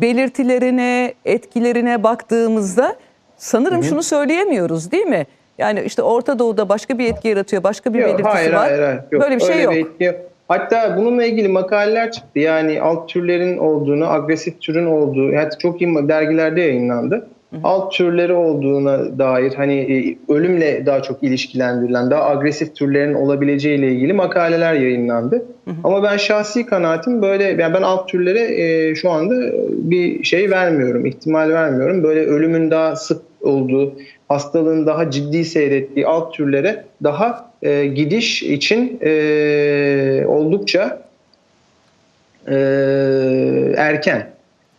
belirtilerine, 0.00 1.14
etkilerine 1.24 2.02
baktığımızda 2.02 2.96
sanırım 3.36 3.82
şunu 3.84 4.02
söyleyemiyoruz 4.02 4.90
değil 4.92 5.06
mi? 5.06 5.26
Yani 5.58 5.82
işte 5.86 6.02
Orta 6.02 6.38
Doğu'da 6.38 6.68
başka 6.68 6.98
bir 6.98 7.06
etki 7.12 7.28
yaratıyor, 7.28 7.62
başka 7.62 7.94
bir 7.94 7.98
Yok, 7.98 8.08
belirtisi 8.08 8.28
hayır, 8.28 8.52
var. 8.52 8.58
Hayır, 8.58 8.82
hayır, 8.82 9.00
yok. 9.12 9.22
Böyle 9.22 9.36
bir 9.36 9.40
şey 9.40 9.50
Öyle 9.50 9.62
yok. 9.62 9.74
etki 9.74 10.04
yok. 10.04 10.14
Hatta 10.48 10.96
bununla 10.96 11.24
ilgili 11.24 11.48
makaleler 11.48 12.12
çıktı. 12.12 12.38
Yani 12.38 12.80
alt 12.80 13.08
türlerin 13.08 13.58
olduğunu, 13.58 14.10
agresif 14.10 14.60
türün 14.60 14.86
olduğu, 14.86 15.36
hatta 15.36 15.58
çok 15.58 15.82
iyi 15.82 16.08
dergilerde 16.08 16.60
yayınlandı. 16.60 17.26
Alt 17.64 17.92
türleri 17.92 18.32
olduğuna 18.32 19.18
dair 19.18 19.54
hani 19.54 19.74
e, 19.74 20.18
ölümle 20.32 20.86
daha 20.86 21.02
çok 21.02 21.22
ilişkilendirilen, 21.22 22.10
daha 22.10 22.30
agresif 22.30 22.74
türlerin 22.74 23.14
olabileceğiyle 23.14 23.88
ilgili 23.92 24.12
makaleler 24.12 24.74
yayınlandı. 24.74 25.46
Ama 25.84 26.02
ben 26.02 26.16
şahsi 26.16 26.66
kanaatim 26.66 27.22
böyle, 27.22 27.44
yani 27.44 27.74
ben 27.74 27.82
alt 27.82 28.08
türlere 28.08 28.62
e, 28.62 28.94
şu 28.94 29.10
anda 29.10 29.34
bir 29.70 30.24
şey 30.24 30.50
vermiyorum, 30.50 31.06
ihtimal 31.06 31.50
vermiyorum. 31.50 32.02
Böyle 32.02 32.20
ölümün 32.20 32.70
daha 32.70 32.96
sık 32.96 33.22
olduğu, 33.40 33.94
hastalığın 34.28 34.86
daha 34.86 35.10
ciddi 35.10 35.44
seyrettiği 35.44 36.06
alt 36.06 36.34
türlere 36.34 36.84
daha 37.02 37.50
e, 37.62 37.86
gidiş 37.86 38.42
için 38.42 38.98
e, 39.02 40.24
oldukça 40.26 41.02
e, 42.48 42.56
erken. 43.76 44.30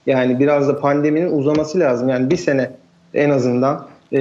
Yani 0.05 0.39
biraz 0.39 0.67
da 0.67 0.79
pandeminin 0.79 1.39
uzaması 1.39 1.79
lazım. 1.79 2.09
Yani 2.09 2.31
bir 2.31 2.37
sene 2.37 2.71
en 3.13 3.29
azından 3.29 3.87
e, 4.13 4.19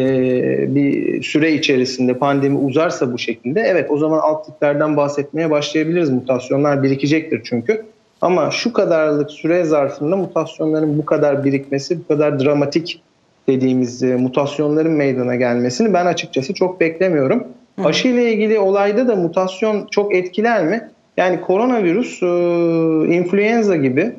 bir 0.75 1.23
süre 1.23 1.53
içerisinde 1.53 2.15
pandemi 2.15 2.59
uzarsa 2.59 3.13
bu 3.13 3.19
şekilde 3.19 3.61
evet 3.61 3.91
o 3.91 3.99
zaman 3.99 4.19
alt 4.19 4.47
tiplerden 4.47 4.97
bahsetmeye 4.97 5.51
başlayabiliriz. 5.51 6.11
Mutasyonlar 6.11 6.83
birikecektir 6.83 7.41
çünkü. 7.45 7.85
Ama 8.21 8.51
şu 8.51 8.73
kadarlık 8.73 9.31
süre 9.31 9.65
zarfında 9.65 10.17
mutasyonların 10.17 10.99
bu 10.99 11.05
kadar 11.05 11.45
birikmesi, 11.45 11.99
bu 11.99 12.07
kadar 12.09 12.41
dramatik 12.41 13.03
dediğimiz 13.49 14.03
e, 14.03 14.17
mutasyonların 14.17 14.93
meydana 14.93 15.35
gelmesini 15.35 15.95
ben 15.95 16.07
açıkçası 16.07 16.55
çok 16.55 16.81
beklemiyorum. 16.81 17.45
Aşı 17.85 18.09
ile 18.09 18.33
ilgili 18.33 18.59
olayda 18.59 19.09
da 19.09 19.17
mutasyon 19.17 19.87
çok 19.91 20.15
etkiler 20.15 20.65
mi? 20.65 20.91
Yani 21.17 21.41
koronavirüs, 21.41 22.23
e, 22.23 22.27
influenza 23.15 23.77
gibi 23.77 24.13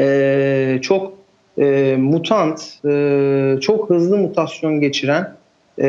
e, 0.00 0.78
çok 0.82 1.12
e, 1.58 1.96
mutant, 1.98 2.78
e, 2.84 3.58
çok 3.60 3.90
hızlı 3.90 4.18
mutasyon 4.18 4.80
geçiren, 4.80 5.34
e, 5.78 5.88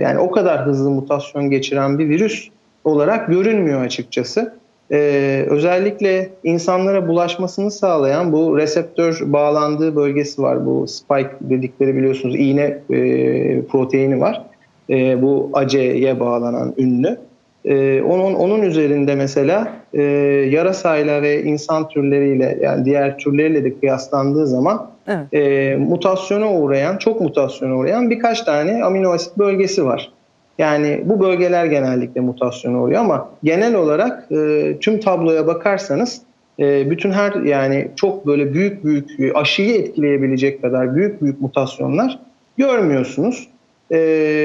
yani 0.00 0.18
o 0.18 0.30
kadar 0.30 0.66
hızlı 0.66 0.90
mutasyon 0.90 1.50
geçiren 1.50 1.98
bir 1.98 2.08
virüs 2.08 2.48
olarak 2.84 3.28
görünmüyor 3.28 3.84
açıkçası. 3.84 4.54
E, 4.92 5.44
özellikle 5.48 6.28
insanlara 6.44 7.08
bulaşmasını 7.08 7.70
sağlayan 7.70 8.32
bu 8.32 8.58
reseptör 8.58 9.20
bağlandığı 9.26 9.96
bölgesi 9.96 10.42
var. 10.42 10.66
Bu 10.66 10.86
spike 10.88 11.30
dedikleri 11.40 11.96
biliyorsunuz 11.96 12.36
iğne 12.36 12.78
e, 12.90 13.62
proteini 13.62 14.20
var. 14.20 14.42
E, 14.90 15.22
bu 15.22 15.50
ACE'ye 15.52 16.20
bağlanan 16.20 16.74
ünlü. 16.78 17.18
Ee, 17.64 18.02
onun 18.02 18.34
onun 18.34 18.62
üzerinde 18.62 19.14
mesela 19.14 19.72
e, 19.92 20.02
yarasayla 20.50 21.22
ve 21.22 21.42
insan 21.42 21.88
türleriyle 21.88 22.58
yani 22.62 22.84
diğer 22.84 23.18
türleriyle 23.18 23.64
de 23.64 23.78
kıyaslandığı 23.80 24.46
zaman 24.46 24.90
Evet. 25.08 25.34
e, 25.34 25.76
mutasyona 25.76 26.52
uğrayan, 26.52 26.96
çok 26.96 27.20
mutasyona 27.20 27.76
uğrayan 27.76 28.10
birkaç 28.10 28.42
tane 28.42 28.84
amino 28.84 29.10
asit 29.10 29.38
bölgesi 29.38 29.84
var. 29.84 30.12
Yani 30.58 31.02
bu 31.04 31.20
bölgeler 31.20 31.66
genellikle 31.66 32.20
mutasyona 32.20 32.82
uğruyor 32.82 33.00
ama 33.00 33.30
genel 33.42 33.74
olarak 33.74 34.32
e, 34.32 34.76
tüm 34.80 35.00
tabloya 35.00 35.46
bakarsanız 35.46 36.22
e, 36.58 36.90
bütün 36.90 37.10
her 37.10 37.32
yani 37.32 37.88
çok 37.96 38.26
böyle 38.26 38.54
büyük 38.54 38.84
büyük 38.84 39.20
e, 39.20 39.32
aşıyı 39.32 39.74
etkileyebilecek 39.74 40.62
kadar 40.62 40.96
büyük 40.96 41.22
büyük 41.22 41.40
mutasyonlar 41.40 42.18
görmüyorsunuz. 42.56 43.48
E, 43.92 43.96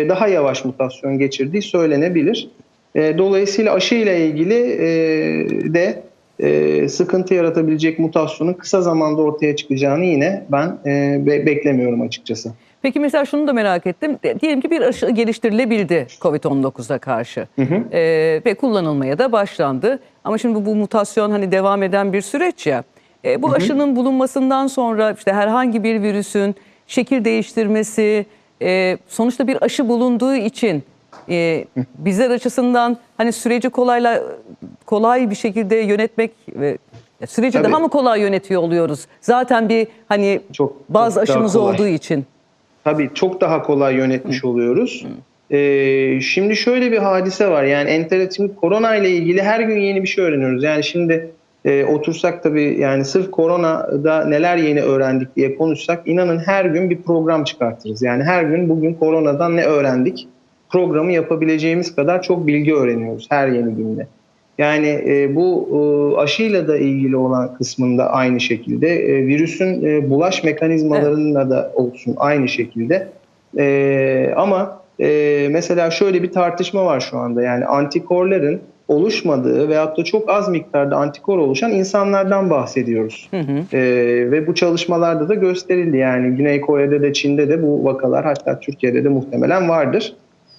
daha 0.09 0.27
yavaş 0.27 0.65
mutasyon 0.65 1.19
geçirdiği 1.19 1.61
söylenebilir. 1.61 2.49
E, 2.95 3.17
dolayısıyla 3.17 3.73
aşı 3.73 3.95
ile 3.95 4.27
ilgili 4.27 4.71
e, 4.71 5.73
de 5.73 6.03
e, 6.39 6.89
sıkıntı 6.89 7.33
yaratabilecek 7.33 7.99
mutasyonun 7.99 8.53
kısa 8.53 8.81
zamanda 8.81 9.21
ortaya 9.21 9.55
çıkacağını 9.55 10.05
yine 10.05 10.43
ben 10.51 10.77
e, 10.85 11.21
be- 11.25 11.45
beklemiyorum 11.45 12.01
açıkçası. 12.01 12.51
Peki 12.83 12.99
mesela 12.99 13.25
şunu 13.25 13.47
da 13.47 13.53
merak 13.53 13.87
ettim. 13.87 14.19
Diyelim 14.41 14.61
ki 14.61 14.71
bir 14.71 14.81
aşı 14.81 15.09
geliştirilebildi 15.09 16.07
COVID-19'a 16.21 16.97
karşı 16.97 17.47
Ee, 17.59 18.41
ve 18.45 18.53
kullanılmaya 18.53 19.17
da 19.19 19.31
başlandı. 19.31 19.99
Ama 20.23 20.37
şimdi 20.37 20.55
bu, 20.55 20.65
bu 20.65 20.75
mutasyon 20.75 21.31
hani 21.31 21.51
devam 21.51 21.83
eden 21.83 22.13
bir 22.13 22.21
süreç 22.21 22.67
ya. 22.67 22.83
Ee, 23.25 23.41
bu 23.41 23.51
aşının 23.53 23.95
bulunmasından 23.95 24.67
sonra 24.67 25.11
işte 25.11 25.33
herhangi 25.33 25.83
bir 25.83 26.01
virüsün 26.01 26.55
şekil 26.87 27.25
değiştirmesi, 27.25 28.25
e, 28.61 28.97
sonuçta 29.07 29.47
bir 29.47 29.63
aşı 29.63 29.89
bulunduğu 29.89 30.35
için 30.35 30.83
e, 31.29 31.65
bizler 31.97 32.29
açısından 32.29 32.97
hani 33.17 33.31
süreci 33.31 33.69
kolayla 33.69 34.23
kolay 34.85 35.29
bir 35.29 35.35
şekilde 35.35 35.75
yönetmek 35.75 36.31
ve 36.47 36.77
süreci 37.27 37.57
Tabii. 37.57 37.71
daha 37.71 37.79
mı 37.79 37.89
kolay 37.89 38.21
yönetiyor 38.21 38.61
oluyoruz? 38.61 39.05
Zaten 39.21 39.69
bir 39.69 39.87
hani 40.07 40.41
Çok- 40.53 40.89
bazı 40.89 41.19
çok 41.19 41.29
aşımız 41.29 41.55
olduğu 41.55 41.87
için. 41.87 42.25
Tabii 42.83 43.09
çok 43.13 43.41
daha 43.41 43.63
kolay 43.63 43.95
yönetmiş 43.95 44.45
oluyoruz. 44.45 45.05
Ee, 45.51 46.21
şimdi 46.21 46.55
şöyle 46.55 46.91
bir 46.91 46.97
hadise 46.97 47.49
var. 47.49 47.63
Yani 47.63 47.89
enteresan 47.89 48.47
korona 48.47 48.95
ile 48.95 49.09
ilgili 49.09 49.41
her 49.41 49.59
gün 49.59 49.79
yeni 49.79 50.03
bir 50.03 50.07
şey 50.07 50.25
öğreniyoruz. 50.25 50.63
Yani 50.63 50.83
şimdi 50.83 51.31
e, 51.65 51.85
otursak 51.85 52.43
tabii 52.43 52.77
yani 52.79 53.05
sırf 53.05 53.31
koronada 53.31 54.25
neler 54.25 54.57
yeni 54.57 54.81
öğrendik 54.81 55.35
diye 55.35 55.55
konuşsak 55.55 56.07
inanın 56.07 56.39
her 56.39 56.65
gün 56.65 56.89
bir 56.89 57.01
program 57.01 57.43
çıkartırız. 57.43 58.01
Yani 58.01 58.23
her 58.23 58.43
gün 58.43 58.69
bugün 58.69 58.93
koronadan 58.93 59.57
ne 59.57 59.63
öğrendik 59.63 60.27
programı 60.69 61.11
yapabileceğimiz 61.11 61.95
kadar 61.95 62.21
çok 62.21 62.47
bilgi 62.47 62.75
öğreniyoruz 62.75 63.27
her 63.29 63.47
yeni 63.47 63.75
günde. 63.75 64.07
Yani 64.57 64.87
e, 64.87 65.35
bu 65.35 65.69
e, 65.71 66.21
aşıyla 66.21 66.67
da 66.67 66.77
ilgili 66.77 67.15
olan 67.15 67.55
kısmında 67.57 68.11
aynı 68.11 68.39
şekilde 68.39 68.87
e, 68.87 69.27
virüsün 69.27 69.85
e, 69.85 70.09
bulaş 70.09 70.43
mekanizmalarında 70.43 71.49
da 71.49 71.71
olsun 71.75 72.15
aynı 72.17 72.47
şekilde. 72.47 73.07
E, 73.57 74.33
ama 74.37 74.81
e, 74.99 75.47
mesela 75.51 75.91
şöyle 75.91 76.23
bir 76.23 76.31
tartışma 76.31 76.85
var 76.85 76.99
şu 76.99 77.17
anda 77.17 77.41
yani 77.41 77.65
antikorların 77.65 78.61
oluşmadığı 78.87 79.69
veyahut 79.69 79.97
da 79.97 80.03
çok 80.03 80.29
az 80.29 80.49
miktarda 80.49 80.95
antikor 80.95 81.37
oluşan 81.37 81.71
insanlardan 81.71 82.49
bahsediyoruz. 82.49 83.29
Hı 83.31 83.39
hı. 83.39 83.77
E, 83.77 83.81
ve 84.31 84.47
bu 84.47 84.55
çalışmalarda 84.55 85.29
da 85.29 85.33
gösterildi 85.33 85.97
yani 85.97 86.35
Güney 86.35 86.61
Kore'de 86.61 87.01
de 87.01 87.13
Çin'de 87.13 87.49
de 87.49 87.63
bu 87.63 87.85
vakalar 87.85 88.25
hatta 88.25 88.59
Türkiye'de 88.59 89.03
de 89.03 89.09
muhtemelen 89.09 89.69
vardır 89.69 90.15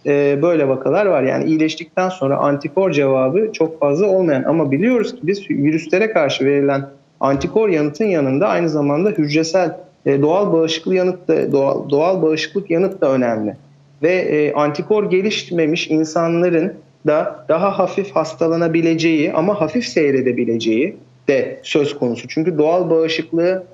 e, 0.07 0.43
böyle 0.43 0.69
vakalar 0.69 1.07
var. 1.07 1.23
Yani 1.23 1.45
iyileştikten 1.45 2.09
sonra 2.09 2.37
antikor 2.37 2.91
cevabı 2.91 3.53
çok 3.53 3.81
fazla 3.81 4.07
olmayan 4.07 4.43
ama 4.43 4.71
biliyoruz 4.71 5.15
ki 5.15 5.21
biz 5.23 5.51
virüslere 5.51 6.11
karşı 6.11 6.45
verilen 6.45 6.87
antikor 7.21 7.69
yanıtın 7.69 8.05
yanında 8.05 8.49
aynı 8.49 8.69
zamanda 8.69 9.11
hücresel 9.11 9.77
e, 10.07 10.23
doğal 10.23 10.53
bağışıklık 10.53 10.95
yanıt 10.95 11.29
da 11.29 11.53
doğal, 11.53 11.91
doğal 11.91 12.23
bağışıklık 12.23 12.71
yanıt 12.71 13.01
da 13.01 13.11
önemli. 13.11 13.57
Ve 14.03 14.13
e, 14.13 14.53
antikor 14.53 15.11
gelişmemiş 15.11 15.91
insanların 15.91 16.75
da 17.07 17.45
daha 17.49 17.79
hafif 17.79 18.11
hastalanabileceği 18.11 19.33
ama 19.33 19.61
hafif 19.61 19.85
seyredebileceği 19.85 20.97
de 21.29 21.61
söz 21.63 21.99
konusu. 21.99 22.29
Çünkü 22.29 22.59
doğal 22.59 22.91
bağışıklığı 22.91 23.65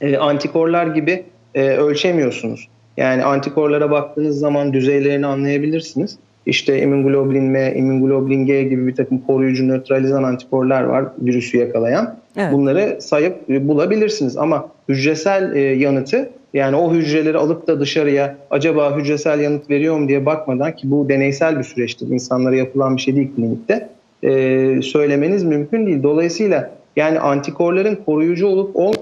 e, 0.00 0.16
antikorlar 0.16 0.86
gibi 0.86 1.24
e, 1.54 1.68
ölçemiyorsunuz. 1.68 2.68
Yani 2.96 3.24
antikorlara 3.24 3.90
baktığınız 3.90 4.38
zaman 4.38 4.72
düzeylerini 4.72 5.26
anlayabilirsiniz. 5.26 6.18
İşte 6.46 6.82
immunoglobulin 6.82 7.44
M, 7.44 7.74
immunoglobulin 7.76 8.46
G 8.46 8.62
gibi 8.62 8.86
bir 8.86 8.94
takım 8.94 9.18
koruyucu 9.18 9.68
nötralizan 9.68 10.22
antikorlar 10.22 10.82
var 10.82 11.04
virüsü 11.18 11.58
yakalayan. 11.58 12.16
Evet. 12.36 12.52
Bunları 12.52 12.98
sayıp 13.00 13.50
e, 13.50 13.68
bulabilirsiniz 13.68 14.36
ama 14.36 14.68
hücresel 14.88 15.54
e, 15.54 15.60
yanıtı 15.60 16.30
yani 16.54 16.76
o 16.76 16.92
hücreleri 16.92 17.38
alıp 17.38 17.66
da 17.66 17.80
dışarıya 17.80 18.36
acaba 18.50 18.96
hücresel 18.96 19.40
yanıt 19.40 19.70
veriyor 19.70 19.98
mu 19.98 20.08
diye 20.08 20.26
bakmadan 20.26 20.76
ki 20.76 20.90
bu 20.90 21.08
deneysel 21.08 21.58
bir 21.58 21.64
süreçtir. 21.64 22.08
insanlara 22.08 22.56
yapılan 22.56 22.96
bir 22.96 23.00
şey 23.00 23.16
değil 23.16 23.28
klinikte. 23.36 23.88
e, 24.22 24.82
söylemeniz 24.82 25.44
mümkün 25.44 25.86
değil. 25.86 26.02
Dolayısıyla 26.02 26.70
yani 26.96 27.20
antikorların 27.20 27.98
koruyucu 28.06 28.46
olup 28.46 28.76
ol 28.76 28.94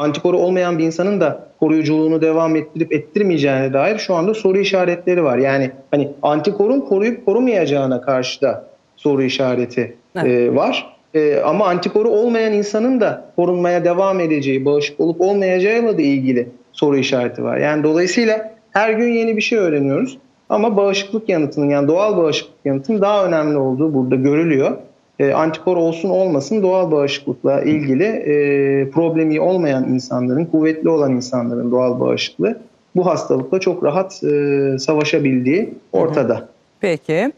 antikoru 0.00 0.38
olmayan 0.38 0.78
bir 0.78 0.84
insanın 0.84 1.20
da 1.20 1.46
koruyuculuğunu 1.60 2.22
devam 2.22 2.56
ettirip 2.56 2.92
ettirmeyeceğine 2.92 3.72
dair 3.72 3.98
şu 3.98 4.14
anda 4.14 4.34
soru 4.34 4.58
işaretleri 4.58 5.24
var. 5.24 5.38
Yani 5.38 5.70
hani 5.90 6.08
antikorun 6.22 6.80
koruyup 6.80 7.26
korumayacağına 7.26 8.00
karşı 8.00 8.40
da 8.40 8.64
soru 8.96 9.22
işareti 9.22 9.96
Evet. 10.16 10.26
e, 10.26 10.54
var. 10.54 10.96
E, 11.14 11.40
ama 11.40 11.66
antikoru 11.66 12.08
olmayan 12.08 12.52
insanın 12.52 13.00
da 13.00 13.24
korunmaya 13.36 13.84
devam 13.84 14.20
edeceği, 14.20 14.64
bağışık 14.64 15.00
olup 15.00 15.20
olmayacağıyla 15.20 15.98
da 15.98 16.02
ilgili 16.02 16.48
soru 16.72 16.96
işareti 16.96 17.44
var. 17.44 17.56
Yani 17.56 17.82
dolayısıyla 17.82 18.54
her 18.70 18.90
gün 18.90 19.08
yeni 19.08 19.36
bir 19.36 19.42
şey 19.42 19.58
öğreniyoruz. 19.58 20.18
Ama 20.48 20.76
bağışıklık 20.76 21.28
yanıtının 21.28 21.70
yani 21.70 21.88
doğal 21.88 22.16
bağışıklık 22.16 22.56
yanıtının 22.64 23.00
daha 23.00 23.26
önemli 23.26 23.56
olduğu 23.58 23.94
burada 23.94 24.14
görülüyor. 24.14 24.76
E, 25.20 25.32
antikor 25.32 25.76
olsun 25.76 26.08
olmasın 26.08 26.62
doğal 26.62 26.90
bağışıklıkla 26.90 27.62
ilgili 27.62 28.04
e, 28.04 28.90
problemi 28.90 29.40
olmayan 29.40 29.84
insanların, 29.84 30.44
kuvvetli 30.44 30.88
olan 30.88 31.12
insanların 31.12 31.70
doğal 31.70 32.00
bağışıklığı 32.00 32.60
bu 32.96 33.06
hastalıkla 33.06 33.60
çok 33.60 33.84
rahat 33.84 34.24
e, 34.24 34.78
savaşabildiği 34.78 35.74
ortada. 35.92 36.48
Peki. 36.80 37.32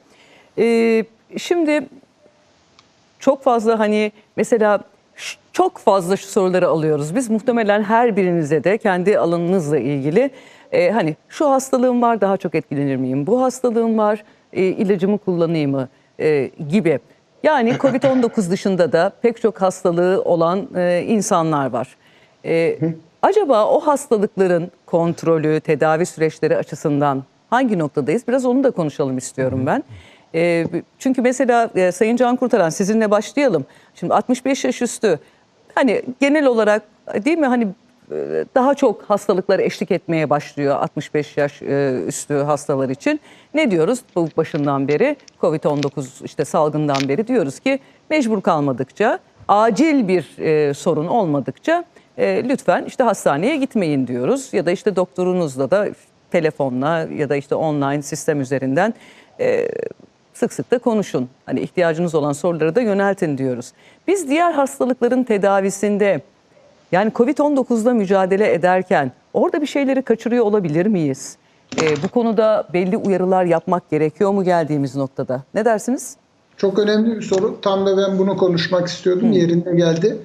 Ee, 0.59 1.05
şimdi 1.37 1.87
çok 3.18 3.42
fazla 3.42 3.79
hani 3.79 4.12
mesela 4.37 4.81
çok 5.53 5.79
fazla 5.79 6.16
şu 6.16 6.27
soruları 6.27 6.68
alıyoruz. 6.68 7.14
Biz 7.16 7.31
muhtemelen 7.31 7.83
her 7.83 8.16
birinize 8.16 8.64
de 8.64 8.79
kendi 8.79 9.18
alanınızla 9.18 9.79
ilgili 9.79 10.31
e, 10.73 10.90
hani 10.90 11.16
şu 11.29 11.51
hastalığım 11.51 12.03
var 12.03 12.21
daha 12.21 12.37
çok 12.37 12.55
etkilenir 12.55 12.97
miyim? 12.97 13.27
Bu 13.27 13.42
hastalığım 13.42 13.99
var 13.99 14.25
e, 14.53 14.62
ilacımı 14.62 15.18
kullanayım 15.18 15.71
mı? 15.71 15.88
E, 16.21 16.51
gibi. 16.71 16.99
Yani 17.43 17.71
Covid-19 17.71 18.51
dışında 18.51 18.93
da 18.93 19.13
pek 19.23 19.43
çok 19.43 19.63
hastalığı 19.63 20.23
olan 20.25 20.69
e, 20.77 21.05
insanlar 21.09 21.71
var. 21.71 21.97
E, 22.45 22.79
acaba 23.23 23.67
o 23.67 23.81
hastalıkların 23.81 24.71
kontrolü, 24.87 25.61
tedavi 25.61 26.07
süreçleri 26.07 26.57
açısından 26.57 27.25
hangi 27.51 27.79
noktadayız? 27.79 28.29
Biraz 28.29 28.45
onu 28.45 28.65
da 28.65 28.71
konuşalım 28.71 29.19
istiyorum 29.19 29.67
ben. 29.67 29.85
E, 30.35 30.67
çünkü 30.99 31.23
mesela 31.23 31.71
e, 31.75 31.93
Sayın 31.93 32.17
Can 32.17 32.37
Kurtaran 32.37 32.71
sizinle 32.71 33.11
başlayalım. 33.11 33.67
Şimdi 33.95 34.15
65 34.15 34.65
yaş 34.65 34.83
üstü 34.83 35.19
hani 35.75 36.03
genel 36.21 36.47
olarak 36.47 36.83
değil 37.25 37.39
mi 37.39 37.47
hani 37.47 37.69
daha 38.55 38.75
çok 38.75 39.03
hastalıklar 39.03 39.59
eşlik 39.59 39.90
etmeye 39.90 40.31
başlıyor 40.31 40.77
65 40.77 41.37
yaş 41.37 41.62
e, 41.62 42.03
üstü 42.07 42.35
hastalar 42.35 42.88
için. 42.88 43.20
Ne 43.55 43.70
diyoruz 43.70 44.01
bu 44.16 44.29
başından 44.37 44.88
beri 44.88 45.16
Covid-19 45.40 46.25
işte 46.25 46.44
salgından 46.44 47.09
beri 47.09 47.27
diyoruz 47.27 47.61
ki 47.61 47.79
mecbur 48.11 48.40
kalmadıkça 48.40 49.18
acil 49.48 50.09
bir 50.09 50.38
e, 50.38 50.75
sorun 50.75 51.07
olmadıkça 51.07 51.85
e, 52.18 52.48
lütfen 52.48 52.85
işte 52.85 53.05
hastaneye 53.05 53.57
gitmeyin 53.57 54.07
diyoruz 54.07 54.53
ya 54.53 54.66
da 54.66 54.70
işte 54.70 54.96
doktorunuzla 54.96 55.70
da 55.70 55.88
telefonla 56.31 57.09
ya 57.16 57.29
da 57.29 57.37
işte 57.37 57.55
online 57.55 58.03
sistem 58.03 58.40
üzerinden 58.40 58.94
sık 60.35 60.53
sık 60.53 60.70
da 60.70 60.79
konuşun. 60.79 61.29
Hani 61.46 61.61
ihtiyacınız 61.61 62.14
olan 62.14 62.33
soruları 62.33 62.75
da 62.75 62.81
yöneltin 62.81 63.38
diyoruz. 63.38 63.72
Biz 64.07 64.29
diğer 64.29 64.53
hastalıkların 64.53 65.25
tedavisinde 65.25 66.20
yani 66.93 67.11
Covid-19'da 67.11 67.95
mücadele 67.95 68.53
ederken 68.53 69.13
orada 69.35 69.61
bir 69.61 69.67
şeyleri 69.67 70.03
kaçırıyor 70.03 70.45
olabilir 70.45 70.87
miyiz? 70.87 71.37
Ee, 71.83 72.03
bu 72.03 72.09
konuda 72.09 72.69
belli 72.73 72.97
uyarılar 72.97 73.45
yapmak 73.45 73.91
gerekiyor 73.91 74.31
mu 74.31 74.45
geldiğimiz 74.45 74.97
noktada? 74.97 75.43
Ne 75.55 75.65
dersiniz? 75.65 76.17
Çok 76.57 76.79
önemli 76.79 77.17
bir 77.17 77.23
soru. 77.23 77.61
Tam 77.63 77.87
da 77.87 77.97
ben 77.97 78.19
bunu 78.19 78.37
konuşmak 78.37 78.89
istiyordum. 78.89 79.33
Yerinde 79.33 79.75
geldi. 79.75 80.17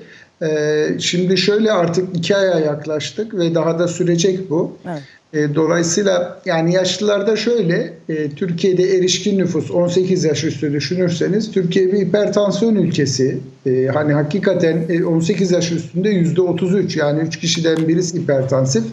Ee, 0.42 0.88
şimdi 1.00 1.38
şöyle 1.38 1.72
artık 1.72 2.18
iki 2.18 2.36
aya 2.36 2.60
yaklaştık 2.60 3.34
ve 3.34 3.56
daha 3.56 3.80
da 3.80 3.88
sürecek 3.88 4.50
bu. 4.50 4.78
Evet. 4.88 5.02
E, 5.34 5.56
Dolayısıyla 5.56 6.42
yani 6.46 6.74
yaşlılarda 6.74 7.36
şöyle 7.36 7.94
e, 8.10 8.30
Türkiye'de 8.30 8.84
erişkin 8.84 9.40
nüfus 9.40 9.72
18 9.72 10.24
yaş 10.24 10.44
üstü 10.44 10.74
düşünürseniz 10.74 11.52
Türkiye 11.52 11.92
bir 11.94 11.98
hipertansiyon 11.98 12.76
ülkesi. 12.76 13.40
E, 13.66 13.86
hani 13.94 14.14
hakikaten 14.14 14.86
e, 14.90 15.04
18 15.04 15.52
yaş 15.52 15.72
üstünde 15.72 16.10
%33 16.10 17.00
yani 17.00 17.22
3 17.22 17.40
kişiden 17.40 17.88
birisi 17.88 18.22
hipertansif. 18.22 18.84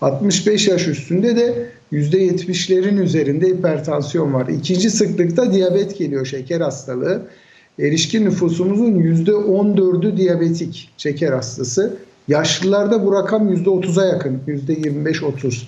65 0.00 0.68
yaş 0.68 0.88
üstünde 0.88 1.36
de 1.36 1.66
%70'lerin 1.92 3.02
üzerinde 3.02 3.46
hipertansiyon 3.46 4.34
var. 4.34 4.48
İkinci 4.48 4.90
sıklıkta 4.90 5.52
diyabet 5.52 5.98
geliyor 5.98 6.26
şeker 6.26 6.60
hastalığı. 6.60 7.22
Erişkin 7.78 8.24
nüfusumuzun 8.24 8.92
%14'ü 8.92 10.16
diyabetik 10.16 10.90
şeker 10.96 11.32
hastası. 11.32 11.96
Yaşlılarda 12.30 13.06
bu 13.06 13.12
rakam 13.12 13.52
%30'a 13.52 14.06
yakın, 14.06 14.40
%25-30. 14.46 15.62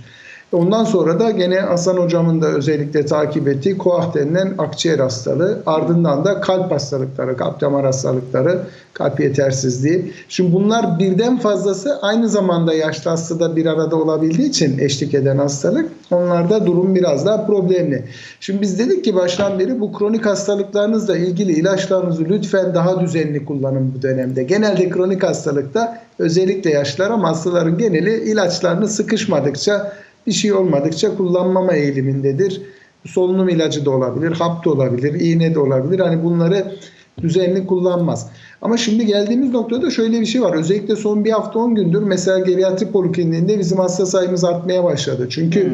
Ondan 0.53 0.85
sonra 0.85 1.21
da 1.21 1.31
gene 1.31 1.61
Hasan 1.61 1.97
hocamın 1.97 2.43
da 2.43 2.47
özellikle 2.47 3.07
takip 3.07 3.49
ettiği 3.49 3.79
koah 3.79 4.15
denilen 4.15 4.55
akciğer 4.59 4.99
hastalığı. 4.99 5.63
Ardından 5.67 6.25
da 6.25 6.41
kalp 6.41 6.73
hastalıkları, 6.73 7.37
kalp 7.37 7.61
damar 7.61 7.85
hastalıkları, 7.85 8.59
kalp 8.93 9.21
yetersizliği. 9.21 10.13
Şimdi 10.29 10.53
bunlar 10.53 10.99
birden 10.99 11.39
fazlası 11.39 11.99
aynı 12.03 12.29
zamanda 12.29 12.75
yaşlı 12.75 13.11
hastada 13.11 13.57
bir 13.57 13.67
arada 13.67 13.97
olabildiği 13.97 14.49
için 14.49 14.79
eşlik 14.79 15.15
eden 15.15 15.39
hastalık. 15.39 15.89
Onlarda 16.11 16.67
durum 16.67 16.95
biraz 16.95 17.27
daha 17.27 17.47
problemli. 17.47 18.05
Şimdi 18.41 18.61
biz 18.61 18.79
dedik 18.79 19.05
ki 19.05 19.15
baştan 19.15 19.59
beri 19.59 19.81
bu 19.81 19.93
kronik 19.93 20.27
hastalıklarınızla 20.27 21.17
ilgili 21.17 21.53
ilaçlarınızı 21.53 22.25
lütfen 22.25 22.75
daha 22.75 23.01
düzenli 23.01 23.45
kullanın 23.45 23.95
bu 23.97 24.03
dönemde. 24.03 24.43
Genelde 24.43 24.91
kronik 24.91 25.23
hastalıkta 25.23 26.03
özellikle 26.19 26.71
yaşlılar 26.71 27.11
ama 27.11 27.29
hastaların 27.29 27.79
geneli 27.79 28.31
ilaçlarını 28.31 28.89
sıkışmadıkça 28.89 29.93
bir 30.27 30.33
şey 30.33 30.53
olmadıkça 30.53 31.17
kullanmama 31.17 31.73
eğilimindedir. 31.73 32.63
Solunum 33.07 33.49
ilacı 33.49 33.85
da 33.85 33.91
olabilir, 33.91 34.33
hap 34.33 34.65
da 34.65 34.71
olabilir, 34.71 35.21
iğne 35.21 35.55
de 35.55 35.59
olabilir. 35.59 36.01
Hani 36.01 36.25
bunları 36.25 36.77
düzenli 37.23 37.67
kullanmaz. 37.67 38.31
Ama 38.63 38.77
şimdi 38.77 39.07
geldiğimiz 39.07 39.51
noktada 39.51 39.91
şöyle 39.91 40.21
bir 40.21 40.27
şey 40.27 40.43
var. 40.43 40.55
Özellikle 40.55 40.97
son 40.97 41.25
bir 41.25 41.31
hafta 41.31 41.59
10 41.59 41.75
gündür 41.75 42.03
mesela 42.03 42.39
geriatri 42.39 42.91
polikliniğinde 42.91 43.59
bizim 43.59 43.79
hasta 43.79 44.07
sayımız 44.07 44.45
artmaya 44.45 44.85
başladı. 44.85 45.27
Çünkü 45.31 45.73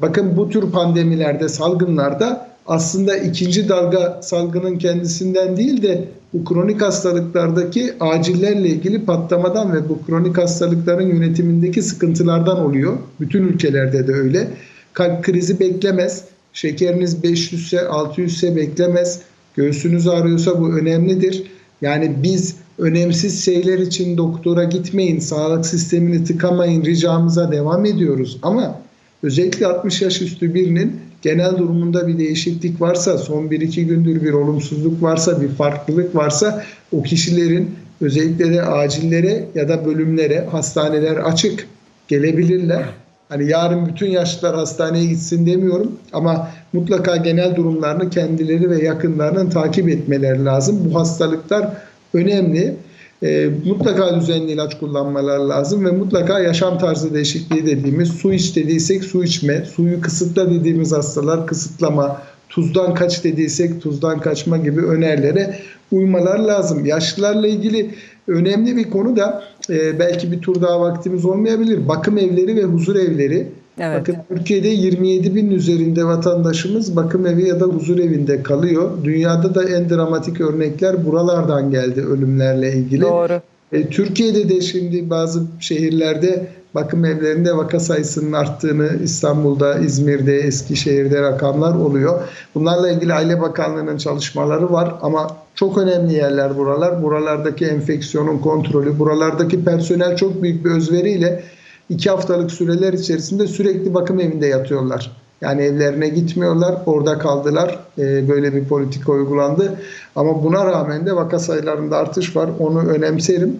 bakın 0.00 0.36
bu 0.36 0.48
tür 0.48 0.70
pandemilerde, 0.70 1.48
salgınlarda 1.48 2.49
aslında 2.66 3.16
ikinci 3.16 3.68
dalga 3.68 4.20
salgının 4.22 4.78
kendisinden 4.78 5.56
değil 5.56 5.82
de 5.82 6.08
bu 6.32 6.44
kronik 6.44 6.82
hastalıklardaki 6.82 7.92
acillerle 8.00 8.68
ilgili 8.68 9.04
patlamadan 9.04 9.72
ve 9.72 9.88
bu 9.88 10.06
kronik 10.06 10.38
hastalıkların 10.38 11.06
yönetimindeki 11.06 11.82
sıkıntılardan 11.82 12.60
oluyor. 12.60 12.98
Bütün 13.20 13.42
ülkelerde 13.42 14.08
de 14.08 14.12
öyle. 14.12 14.48
Kalp 14.92 15.24
krizi 15.24 15.60
beklemez. 15.60 16.24
Şekeriniz 16.52 17.22
500 17.22 17.62
ise 17.62 17.88
600 17.88 18.34
ise 18.34 18.56
beklemez. 18.56 19.20
Göğsünüz 19.54 20.08
ağrıyorsa 20.08 20.60
bu 20.60 20.72
önemlidir. 20.72 21.44
Yani 21.82 22.16
biz 22.22 22.56
önemsiz 22.78 23.44
şeyler 23.44 23.78
için 23.78 24.16
doktora 24.16 24.64
gitmeyin, 24.64 25.18
sağlık 25.18 25.66
sistemini 25.66 26.24
tıkamayın 26.24 26.84
ricamıza 26.84 27.52
devam 27.52 27.84
ediyoruz. 27.84 28.38
Ama 28.42 28.80
özellikle 29.22 29.66
60 29.66 30.02
yaş 30.02 30.22
üstü 30.22 30.54
birinin 30.54 31.00
genel 31.22 31.58
durumunda 31.58 32.08
bir 32.08 32.18
değişiklik 32.18 32.80
varsa, 32.80 33.18
son 33.18 33.44
1-2 33.44 33.82
gündür 33.82 34.22
bir 34.22 34.32
olumsuzluk 34.32 35.02
varsa, 35.02 35.42
bir 35.42 35.48
farklılık 35.48 36.16
varsa 36.16 36.64
o 36.92 37.02
kişilerin 37.02 37.74
özellikle 38.00 38.52
de 38.52 38.62
acillere 38.62 39.44
ya 39.54 39.68
da 39.68 39.86
bölümlere 39.86 40.46
hastaneler 40.50 41.16
açık 41.16 41.66
gelebilirler. 42.08 42.84
Hani 43.28 43.50
yarın 43.50 43.86
bütün 43.86 44.06
yaşlılar 44.06 44.54
hastaneye 44.54 45.06
gitsin 45.06 45.46
demiyorum 45.46 45.92
ama 46.12 46.50
mutlaka 46.72 47.16
genel 47.16 47.56
durumlarını 47.56 48.10
kendileri 48.10 48.70
ve 48.70 48.84
yakınlarının 48.84 49.50
takip 49.50 49.88
etmeleri 49.88 50.44
lazım. 50.44 50.80
Bu 50.84 51.00
hastalıklar 51.00 51.68
önemli. 52.14 52.76
E, 53.22 53.50
mutlaka 53.64 54.20
düzenli 54.20 54.52
ilaç 54.52 54.78
kullanmaları 54.78 55.48
lazım 55.48 55.84
ve 55.84 55.90
mutlaka 55.90 56.40
yaşam 56.40 56.78
tarzı 56.78 57.14
değişikliği 57.14 57.66
dediğimiz 57.66 58.08
su 58.08 58.32
iç 58.32 58.56
dediysek 58.56 59.04
su 59.04 59.24
içme, 59.24 59.64
suyu 59.64 60.00
kısıtla 60.00 60.50
dediğimiz 60.50 60.92
hastalar 60.92 61.46
kısıtlama, 61.46 62.22
tuzdan 62.48 62.94
kaç 62.94 63.24
dediysek 63.24 63.82
tuzdan 63.82 64.20
kaçma 64.20 64.56
gibi 64.56 64.80
önerilere 64.80 65.58
uymalar 65.92 66.38
lazım. 66.38 66.86
Yaşlılarla 66.86 67.46
ilgili 67.46 67.94
önemli 68.28 68.76
bir 68.76 68.90
konu 68.90 69.16
da 69.16 69.42
e, 69.70 69.98
belki 69.98 70.32
bir 70.32 70.40
tur 70.40 70.62
daha 70.62 70.80
vaktimiz 70.80 71.24
olmayabilir. 71.24 71.88
Bakım 71.88 72.18
evleri 72.18 72.56
ve 72.56 72.64
huzur 72.64 72.96
evleri. 72.96 73.48
Evet. 73.80 74.00
Bakın 74.00 74.16
Türkiye'de 74.28 74.68
27 74.68 75.34
bin 75.34 75.50
üzerinde 75.50 76.04
vatandaşımız 76.04 76.96
bakım 76.96 77.26
evi 77.26 77.48
ya 77.48 77.60
da 77.60 77.64
huzur 77.64 77.98
evinde 77.98 78.42
kalıyor. 78.42 78.90
Dünyada 79.04 79.54
da 79.54 79.64
en 79.64 79.90
dramatik 79.90 80.40
örnekler 80.40 81.06
buralardan 81.06 81.70
geldi 81.70 82.00
ölümlerle 82.00 82.72
ilgili. 82.72 83.00
Doğru. 83.00 83.40
E, 83.72 83.88
Türkiye'de 83.88 84.48
de 84.48 84.60
şimdi 84.60 85.10
bazı 85.10 85.42
şehirlerde 85.60 86.46
bakım 86.74 87.04
evlerinde 87.04 87.56
vaka 87.56 87.80
sayısının 87.80 88.32
arttığını 88.32 88.90
İstanbul'da, 89.04 89.78
İzmir'de, 89.78 90.38
Eskişehir'de 90.38 91.22
rakamlar 91.22 91.74
oluyor. 91.74 92.20
Bunlarla 92.54 92.90
ilgili 92.90 93.14
Aile 93.14 93.40
Bakanlığı'nın 93.40 93.96
çalışmaları 93.96 94.72
var 94.72 94.94
ama 95.02 95.36
çok 95.54 95.78
önemli 95.78 96.14
yerler 96.14 96.56
buralar. 96.56 97.02
Buralardaki 97.02 97.66
enfeksiyonun 97.66 98.38
kontrolü, 98.38 98.98
buralardaki 98.98 99.64
personel 99.64 100.16
çok 100.16 100.42
büyük 100.42 100.64
bir 100.64 100.70
özveriyle 100.70 101.42
iki 101.90 102.10
haftalık 102.10 102.50
süreler 102.50 102.92
içerisinde 102.92 103.46
sürekli 103.46 103.94
bakım 103.94 104.20
evinde 104.20 104.46
yatıyorlar. 104.46 105.10
Yani 105.40 105.62
evlerine 105.62 106.08
gitmiyorlar, 106.08 106.74
orada 106.86 107.18
kaldılar. 107.18 107.78
Ee, 107.98 108.28
böyle 108.28 108.54
bir 108.54 108.64
politika 108.64 109.12
uygulandı. 109.12 109.80
Ama 110.16 110.44
buna 110.44 110.66
rağmen 110.66 111.06
de 111.06 111.16
vaka 111.16 111.38
sayılarında 111.38 111.96
artış 111.96 112.36
var. 112.36 112.50
Onu 112.58 112.86
önemserim. 112.88 113.56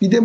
Bir 0.00 0.10
de 0.10 0.20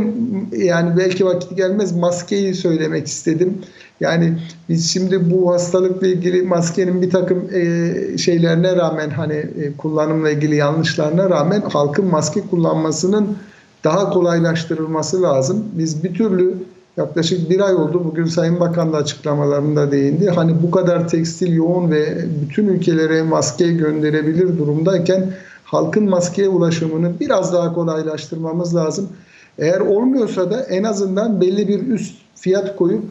yani 0.65 0.97
belki 0.97 1.25
vakit 1.25 1.57
gelmez 1.57 1.95
maskeyi 1.95 2.53
söylemek 2.53 3.07
istedim. 3.07 3.57
Yani 3.99 4.33
biz 4.69 4.91
şimdi 4.91 5.31
bu 5.31 5.53
hastalıkla 5.53 6.07
ilgili 6.07 6.41
maskenin 6.41 7.01
bir 7.01 7.10
takım 7.10 7.49
e, 7.53 8.17
şeylerine 8.17 8.75
rağmen 8.75 9.10
hani 9.10 9.33
e, 9.33 9.77
kullanımla 9.77 10.29
ilgili 10.29 10.55
yanlışlarına 10.55 11.29
rağmen 11.29 11.62
halkın 11.62 12.05
maske 12.05 12.41
kullanmasının 12.41 13.38
daha 13.83 14.10
kolaylaştırılması 14.10 15.21
lazım. 15.21 15.65
Biz 15.73 16.03
bir 16.03 16.13
türlü 16.13 16.53
yaklaşık 16.97 17.49
bir 17.49 17.60
ay 17.60 17.75
oldu. 17.75 18.01
Bugün 18.03 18.25
Sayın 18.25 18.60
Bakan 18.60 18.93
da 18.93 18.97
açıklamalarında 18.97 19.91
değindi. 19.91 20.29
Hani 20.29 20.63
bu 20.63 20.71
kadar 20.71 21.07
tekstil 21.07 21.53
yoğun 21.53 21.91
ve 21.91 22.25
bütün 22.41 22.67
ülkelere 22.67 23.23
maske 23.23 23.67
gönderebilir 23.67 24.57
durumdayken 24.57 25.33
halkın 25.63 26.10
maskeye 26.10 26.49
ulaşımını 26.49 27.19
biraz 27.19 27.53
daha 27.53 27.73
kolaylaştırmamız 27.73 28.75
lazım. 28.75 29.10
Eğer 29.57 29.79
olmuyorsa 29.79 30.51
da 30.51 30.62
en 30.62 30.83
azından 30.83 31.41
belli 31.41 31.67
bir 31.67 31.88
üst 31.88 32.15
fiyat 32.36 32.75
koyup 32.75 33.03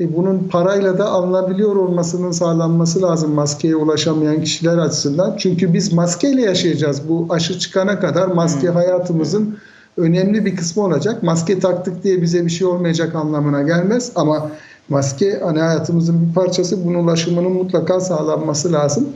e, 0.00 0.16
bunun 0.16 0.38
parayla 0.38 0.98
da 0.98 1.06
alınabiliyor 1.06 1.76
olmasının 1.76 2.30
sağlanması 2.30 3.02
lazım 3.02 3.32
maskeye 3.32 3.76
ulaşamayan 3.76 4.42
kişiler 4.42 4.78
açısından. 4.78 5.36
Çünkü 5.38 5.74
biz 5.74 5.92
maskeyle 5.92 6.42
yaşayacağız. 6.42 7.08
Bu 7.08 7.26
aşı 7.30 7.58
çıkana 7.58 8.00
kadar 8.00 8.26
maske 8.26 8.68
hayatımızın 8.68 9.56
önemli 9.96 10.44
bir 10.44 10.56
kısmı 10.56 10.82
olacak. 10.82 11.22
Maske 11.22 11.58
taktık 11.58 12.04
diye 12.04 12.22
bize 12.22 12.44
bir 12.44 12.50
şey 12.50 12.66
olmayacak 12.66 13.14
anlamına 13.14 13.62
gelmez 13.62 14.12
ama 14.14 14.50
maske 14.88 15.40
hani 15.44 15.60
hayatımızın 15.60 16.28
bir 16.28 16.34
parçası. 16.34 16.84
Bunun 16.84 17.04
ulaşımının 17.04 17.52
mutlaka 17.52 18.00
sağlanması 18.00 18.72
lazım. 18.72 19.08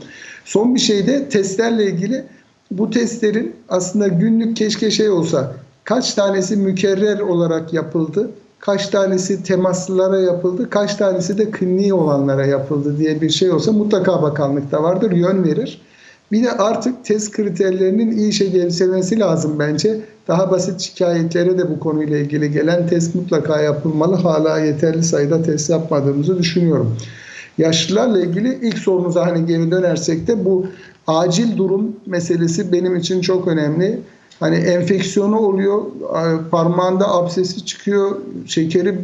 Son 0.45 0.75
bir 0.75 0.79
şey 0.79 1.07
de 1.07 1.29
testlerle 1.29 1.85
ilgili 1.85 2.23
bu 2.71 2.89
testlerin 2.89 3.55
aslında 3.69 4.07
günlük 4.07 4.57
keşke 4.57 4.91
şey 4.91 5.09
olsa 5.09 5.51
kaç 5.83 6.13
tanesi 6.13 6.55
mükerrer 6.55 7.19
olarak 7.19 7.73
yapıldı, 7.73 8.29
kaç 8.59 8.87
tanesi 8.87 9.43
temaslılara 9.43 10.19
yapıldı, 10.21 10.69
kaç 10.69 10.95
tanesi 10.95 11.37
de 11.37 11.51
kliniği 11.51 11.93
olanlara 11.93 12.45
yapıldı 12.45 12.97
diye 12.97 13.21
bir 13.21 13.29
şey 13.29 13.51
olsa 13.51 13.71
mutlaka 13.71 14.21
bakanlıkta 14.21 14.83
vardır, 14.83 15.11
yön 15.11 15.43
verir. 15.43 15.81
Bir 16.31 16.43
de 16.43 16.51
artık 16.51 17.05
test 17.05 17.31
kriterlerinin 17.31 18.17
iyi 18.17 18.29
işe 18.29 18.45
geliştirilmesi 18.45 19.19
lazım 19.19 19.59
bence. 19.59 20.01
Daha 20.27 20.51
basit 20.51 20.81
şikayetlere 20.81 21.57
de 21.57 21.69
bu 21.69 21.79
konuyla 21.79 22.17
ilgili 22.17 22.51
gelen 22.51 22.87
test 22.87 23.15
mutlaka 23.15 23.61
yapılmalı. 23.61 24.15
Hala 24.15 24.59
yeterli 24.59 25.03
sayıda 25.03 25.41
test 25.41 25.69
yapmadığımızı 25.69 26.37
düşünüyorum. 26.37 26.97
Yaşlılarla 27.57 28.21
ilgili 28.21 28.59
ilk 28.61 28.77
sorunuza 28.77 29.25
hani 29.25 29.45
geri 29.45 29.71
dönersek 29.71 30.27
de 30.27 30.45
bu 30.45 30.67
acil 31.07 31.57
durum 31.57 31.95
meselesi 32.05 32.71
benim 32.71 32.95
için 32.95 33.21
çok 33.21 33.47
önemli. 33.47 33.99
Hani 34.39 34.55
enfeksiyonu 34.55 35.39
oluyor, 35.39 35.81
parmağında 36.51 37.07
absesi 37.07 37.65
çıkıyor, 37.65 38.15
şekeri 38.45 38.95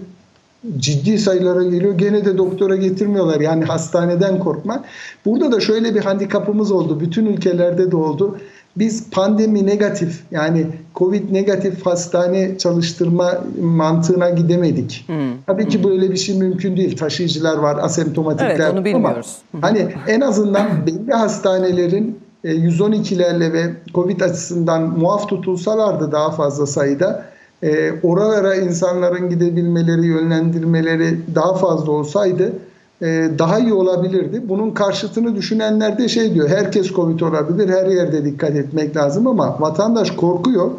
ciddi 0.77 1.17
sayılara 1.19 1.63
geliyor. 1.63 1.97
Gene 1.97 2.25
de 2.25 2.37
doktora 2.37 2.75
getirmiyorlar. 2.75 3.39
Yani 3.39 3.65
hastaneden 3.65 4.39
korkma. 4.39 4.83
Burada 5.25 5.51
da 5.51 5.59
şöyle 5.59 5.95
bir 5.95 6.01
handikapımız 6.01 6.71
oldu. 6.71 6.99
Bütün 6.99 7.25
ülkelerde 7.25 7.91
de 7.91 7.95
oldu. 7.95 8.37
biz 8.77 9.09
pandemi 9.09 9.65
negatif 9.65 10.23
yani 10.31 10.65
Covid 10.95 11.33
negatif 11.33 11.85
hastane 11.85 12.57
çalıştırma 12.57 13.43
mantığına 13.61 14.29
gidemedik. 14.29 15.07
Tabii 15.47 15.67
ki 15.67 15.83
böyle 15.83 16.11
bir 16.11 16.17
şey 16.17 16.37
mümkün 16.37 16.77
değil. 16.77 16.97
Taşıyıcılar 16.97 17.57
var, 17.57 17.77
asemptomatikler 17.81 18.49
Evet, 18.49 18.61
onu 18.61 18.69
ama 18.71 18.85
bilmiyoruz. 18.85 19.37
hani 19.61 19.87
en 20.07 20.21
azından 20.21 20.67
belli 20.87 21.11
hastanelerin 21.13 22.19
e, 22.43 22.51
112'lerle 22.55 23.53
ve 23.53 23.73
Covid 23.93 24.21
açısından 24.21 24.81
muaf 24.81 25.29
tutulsalardı 25.29 26.11
daha 26.11 26.31
fazla 26.31 26.65
sayıda 26.65 27.25
e, 27.65 27.93
oralara 28.03 28.55
insanların 28.55 29.29
gidebilmeleri, 29.29 30.05
yönlendirmeleri 30.05 31.19
daha 31.35 31.53
fazla 31.53 31.91
olsaydı 31.91 32.53
e, 33.01 33.29
daha 33.39 33.59
iyi 33.59 33.73
olabilirdi. 33.73 34.41
Bunun 34.49 34.71
karşıtını 34.71 35.35
düşünenler 35.35 35.97
de 35.97 36.07
şey 36.07 36.33
diyor, 36.33 36.49
herkes 36.49 36.91
Covid 36.91 37.19
olabilir, 37.19 37.69
her 37.69 37.85
yerde 37.85 38.25
dikkat 38.25 38.55
etmek 38.55 38.95
lazım 38.95 39.27
ama 39.27 39.57
vatandaş 39.59 40.11
korkuyor. 40.11 40.71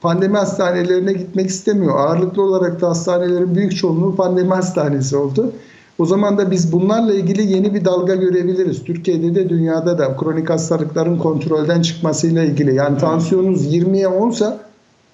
Pandemi 0.00 0.36
hastanelerine 0.36 1.12
gitmek 1.12 1.46
istemiyor. 1.46 1.98
Ağırlıklı 1.98 2.42
olarak 2.42 2.80
da 2.80 2.88
hastanelerin 2.88 3.54
büyük 3.54 3.76
çoğunluğu 3.76 4.16
pandemi 4.16 4.54
hastanesi 4.54 5.16
oldu. 5.16 5.52
O 5.98 6.06
zaman 6.06 6.38
da 6.38 6.50
biz 6.50 6.72
bunlarla 6.72 7.14
ilgili 7.14 7.52
yeni 7.52 7.74
bir 7.74 7.84
dalga 7.84 8.14
görebiliriz. 8.14 8.84
Türkiye'de 8.84 9.34
de 9.34 9.48
dünyada 9.48 9.98
da 9.98 10.16
kronik 10.16 10.50
hastalıkların 10.50 11.18
kontrolden 11.18 11.82
çıkmasıyla 11.82 12.42
ilgili. 12.42 12.74
Yani 12.74 12.98
tansiyonunuz 12.98 13.74
20'ye 13.74 14.06
10'sa 14.06 14.56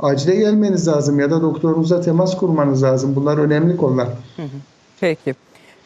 acile 0.00 0.36
gelmeniz 0.36 0.88
lazım 0.88 1.20
ya 1.20 1.30
da 1.30 1.42
doktorunuza 1.42 2.00
temas 2.00 2.36
kurmanız 2.36 2.82
lazım. 2.82 3.16
Bunlar 3.16 3.38
önemli 3.38 3.76
konular. 3.76 4.08
Peki. 5.00 5.34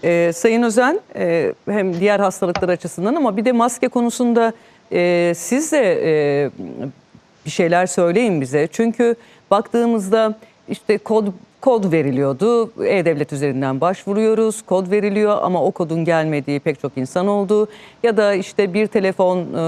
Ee, 0.04 0.32
Sayın 0.34 0.62
Özen 0.62 1.00
e, 1.16 1.54
hem 1.68 2.00
diğer 2.00 2.20
hastalıklar 2.20 2.68
açısından 2.68 3.14
ama 3.14 3.36
bir 3.36 3.44
de 3.44 3.52
maske 3.52 3.88
konusunda 3.88 4.52
e, 4.92 5.32
siz 5.36 5.72
de 5.72 6.00
e, 6.04 6.50
bir 7.46 7.50
şeyler 7.50 7.86
söyleyin 7.86 8.40
bize. 8.40 8.68
Çünkü 8.72 9.14
baktığımızda 9.50 10.38
işte 10.68 10.98
kod 10.98 11.26
kod 11.62 11.92
veriliyordu. 11.92 12.70
E-Devlet 12.84 13.32
üzerinden 13.32 13.80
başvuruyoruz. 13.80 14.62
Kod 14.62 14.90
veriliyor 14.90 15.38
ama 15.42 15.64
o 15.64 15.70
kodun 15.70 16.04
gelmediği 16.04 16.60
pek 16.60 16.80
çok 16.80 16.92
insan 16.96 17.26
oldu. 17.26 17.68
Ya 18.02 18.16
da 18.16 18.34
işte 18.34 18.74
bir 18.74 18.86
telefon 18.86 19.38
e, 19.38 19.60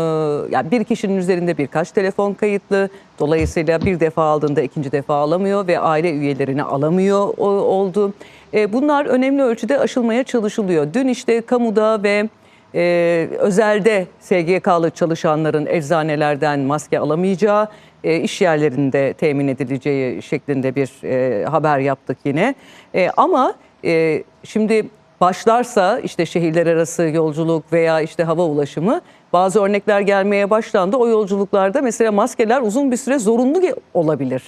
yani 0.51 0.71
bir 0.71 0.85
kişinin 0.85 1.17
üzerinde 1.17 1.59
birkaç 1.59 1.91
telefon 1.91 2.35
kayıtlı. 2.35 2.89
Dolayısıyla 3.19 3.81
bir 3.81 4.01
defa 4.01 4.23
aldığında 4.23 4.63
ikinci 4.63 4.93
defa 4.93 5.15
alamıyor 5.15 5.67
ve 5.67 5.79
aile 5.79 6.11
üyelerini 6.11 6.63
alamıyor 6.63 7.39
oldu. 7.39 8.13
E, 8.55 8.73
Bunlar 8.73 9.07
önemli 9.07 9.43
ölçüde 9.43 9.79
aşılmaya 9.79 10.25
çalışılıyor. 10.25 10.87
Dün 10.95 11.09
işte 11.09 11.41
kamuda 11.41 12.03
ve 12.03 12.29
e, 12.75 13.29
özelde 13.39 14.07
SGK'lı 14.21 14.91
çalışanların 14.91 15.67
eczanelerden 15.67 16.61
maske 16.61 16.99
alamayacağı, 16.99 17.69
e, 18.05 18.17
iş 18.17 18.41
yerlerinde 18.41 19.13
temin 19.13 19.49
edileceği 19.49 20.23
şeklinde 20.23 20.75
bir 20.75 20.91
e, 21.05 21.45
haber 21.45 21.79
yaptık 21.79 22.19
yine. 22.25 22.55
E, 22.95 23.11
ama 23.17 23.55
e, 23.85 24.23
şimdi 24.45 24.87
başlarsa 25.21 25.99
işte 25.99 26.27
şehirler 26.27 26.67
arası 26.67 27.03
yolculuk 27.03 27.73
veya 27.73 28.01
işte 28.01 28.25
hava 28.25 28.43
ulaşımı 28.43 29.01
bazı 29.33 29.63
örnekler 29.63 30.01
gelmeye 30.01 30.51
başlandı. 30.51 30.97
O 30.97 31.09
yolculuklarda 31.09 31.83
mesela 31.83 32.13
maskeler 32.13 32.61
uzun 32.61 32.91
bir 32.91 32.97
süre 32.97 33.19
zorunlu 33.19 33.61
olabilir. 33.95 34.43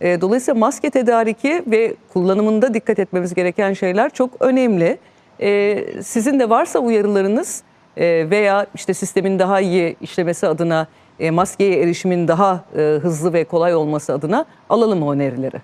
E, 0.00 0.20
Dolayısıyla 0.20 0.60
maske 0.60 0.90
tedariki 0.90 1.62
ve 1.66 1.94
kullanımında 2.12 2.74
dikkat 2.74 2.98
etmemiz 2.98 3.34
gereken 3.34 3.72
şeyler 3.72 4.10
çok 4.10 4.30
önemli. 4.40 4.98
E, 5.40 5.78
Sizin 6.02 6.40
de 6.40 6.50
varsa 6.50 6.78
uyarılarınız 6.78 7.62
e, 7.96 8.30
veya 8.30 8.66
işte 8.74 8.94
sistemin 8.94 9.38
daha 9.38 9.60
iyi 9.60 9.96
işlemesi 10.00 10.46
adına 10.46 10.86
e, 11.20 11.30
maskeye 11.30 11.82
erişimin 11.82 12.28
daha 12.28 12.64
e, 12.76 12.80
hızlı 13.02 13.32
ve 13.32 13.44
kolay 13.44 13.74
olması 13.74 14.12
adına 14.12 14.44
alalım 14.68 15.02
o 15.02 15.12
önerileri. 15.12 15.60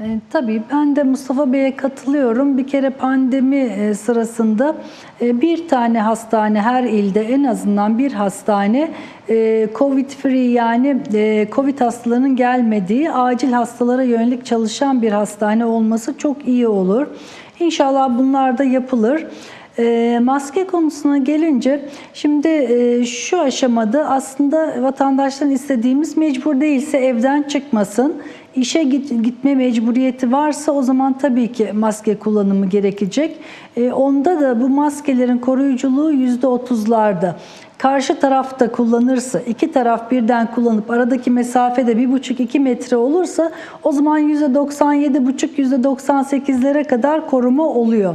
E, 0.00 0.20
tabii 0.30 0.62
ben 0.72 0.96
de 0.96 1.02
Mustafa 1.02 1.52
Bey'e 1.52 1.76
katılıyorum. 1.76 2.58
Bir 2.58 2.66
kere 2.66 2.90
pandemi 2.90 3.56
e, 3.56 3.94
sırasında 3.94 4.76
e, 5.20 5.40
bir 5.40 5.68
tane 5.68 6.00
hastane 6.00 6.60
her 6.60 6.84
ilde 6.84 7.20
en 7.20 7.44
azından 7.44 7.98
bir 7.98 8.12
hastane 8.12 8.90
e, 9.28 9.68
Covid 9.74 10.10
free 10.10 10.50
yani 10.50 11.02
e, 11.14 11.48
Covid 11.52 11.80
hastalarının 11.80 12.36
gelmediği 12.36 13.10
acil 13.10 13.52
hastalara 13.52 14.02
yönelik 14.02 14.46
çalışan 14.46 15.02
bir 15.02 15.12
hastane 15.12 15.64
olması 15.64 16.18
çok 16.18 16.48
iyi 16.48 16.68
olur. 16.68 17.06
İnşallah 17.60 18.18
bunlar 18.18 18.58
da 18.58 18.64
yapılır. 18.64 19.26
E, 19.78 20.18
maske 20.22 20.66
konusuna 20.66 21.18
gelince 21.18 21.88
şimdi 22.14 22.48
e, 22.48 23.04
şu 23.04 23.40
aşamada 23.40 24.10
aslında 24.10 24.82
vatandaşların 24.82 25.54
istediğimiz 25.54 26.16
mecbur 26.16 26.60
değilse 26.60 26.98
evden 26.98 27.42
çıkmasın. 27.42 28.22
İşe 28.56 28.82
git, 28.82 29.24
gitme 29.24 29.54
mecburiyeti 29.54 30.32
varsa 30.32 30.72
o 30.72 30.82
zaman 30.82 31.18
tabii 31.18 31.52
ki 31.52 31.72
maske 31.72 32.18
kullanımı 32.18 32.66
gerekecek. 32.66 33.36
E, 33.76 33.92
onda 33.92 34.40
da 34.40 34.60
bu 34.60 34.68
maskelerin 34.68 35.38
koruyuculuğu 35.38 36.12
%30'larda. 36.12 37.34
Karşı 37.78 38.20
tarafta 38.20 38.72
kullanırsa, 38.72 39.40
iki 39.40 39.72
taraf 39.72 40.10
birden 40.10 40.54
kullanıp 40.54 40.90
aradaki 40.90 41.30
mesafede 41.30 41.92
1,5-2 41.92 42.58
metre 42.58 42.96
olursa 42.96 43.50
o 43.82 43.92
zaman 43.92 44.20
%97,5-%98'lere 44.20 46.84
kadar 46.84 47.26
koruma 47.26 47.68
oluyor. 47.68 48.14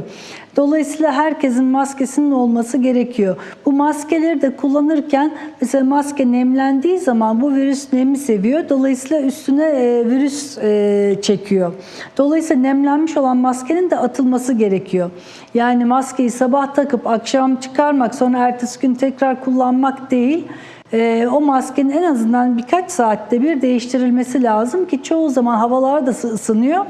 Dolayısıyla 0.56 1.12
herkesin 1.12 1.64
maskesinin 1.64 2.30
olması 2.30 2.78
gerekiyor. 2.78 3.36
Bu 3.66 3.72
maskeleri 3.72 4.42
de 4.42 4.56
kullanırken 4.56 5.32
mesela 5.60 5.84
maske 5.84 6.32
nemlendiği 6.32 6.98
zaman 6.98 7.40
bu 7.42 7.54
virüs 7.54 7.92
nemi 7.92 8.18
seviyor. 8.18 8.68
Dolayısıyla 8.68 9.22
üstüne 9.22 9.64
e, 9.64 10.06
virüs 10.06 10.58
e, 10.58 11.16
çekiyor. 11.22 11.72
Dolayısıyla 12.18 12.62
nemlenmiş 12.62 13.16
olan 13.16 13.36
maskenin 13.36 13.90
de 13.90 13.96
atılması 13.96 14.52
gerekiyor. 14.52 15.10
Yani 15.54 15.84
maskeyi 15.84 16.30
sabah 16.30 16.74
takıp 16.74 17.06
akşam 17.06 17.56
çıkarmak 17.56 18.14
sonra 18.14 18.38
ertesi 18.38 18.80
gün 18.80 18.94
tekrar 18.94 19.44
kullanmak 19.44 20.10
değil. 20.10 20.44
E, 20.92 21.28
o 21.32 21.40
maskenin 21.40 21.90
en 21.90 22.02
azından 22.02 22.58
birkaç 22.58 22.90
saatte 22.90 23.42
bir 23.42 23.62
değiştirilmesi 23.62 24.42
lazım 24.42 24.86
ki 24.86 25.02
çoğu 25.02 25.28
zaman 25.28 25.56
havalar 25.56 26.06
da 26.06 26.10
ısınıyor. 26.10 26.86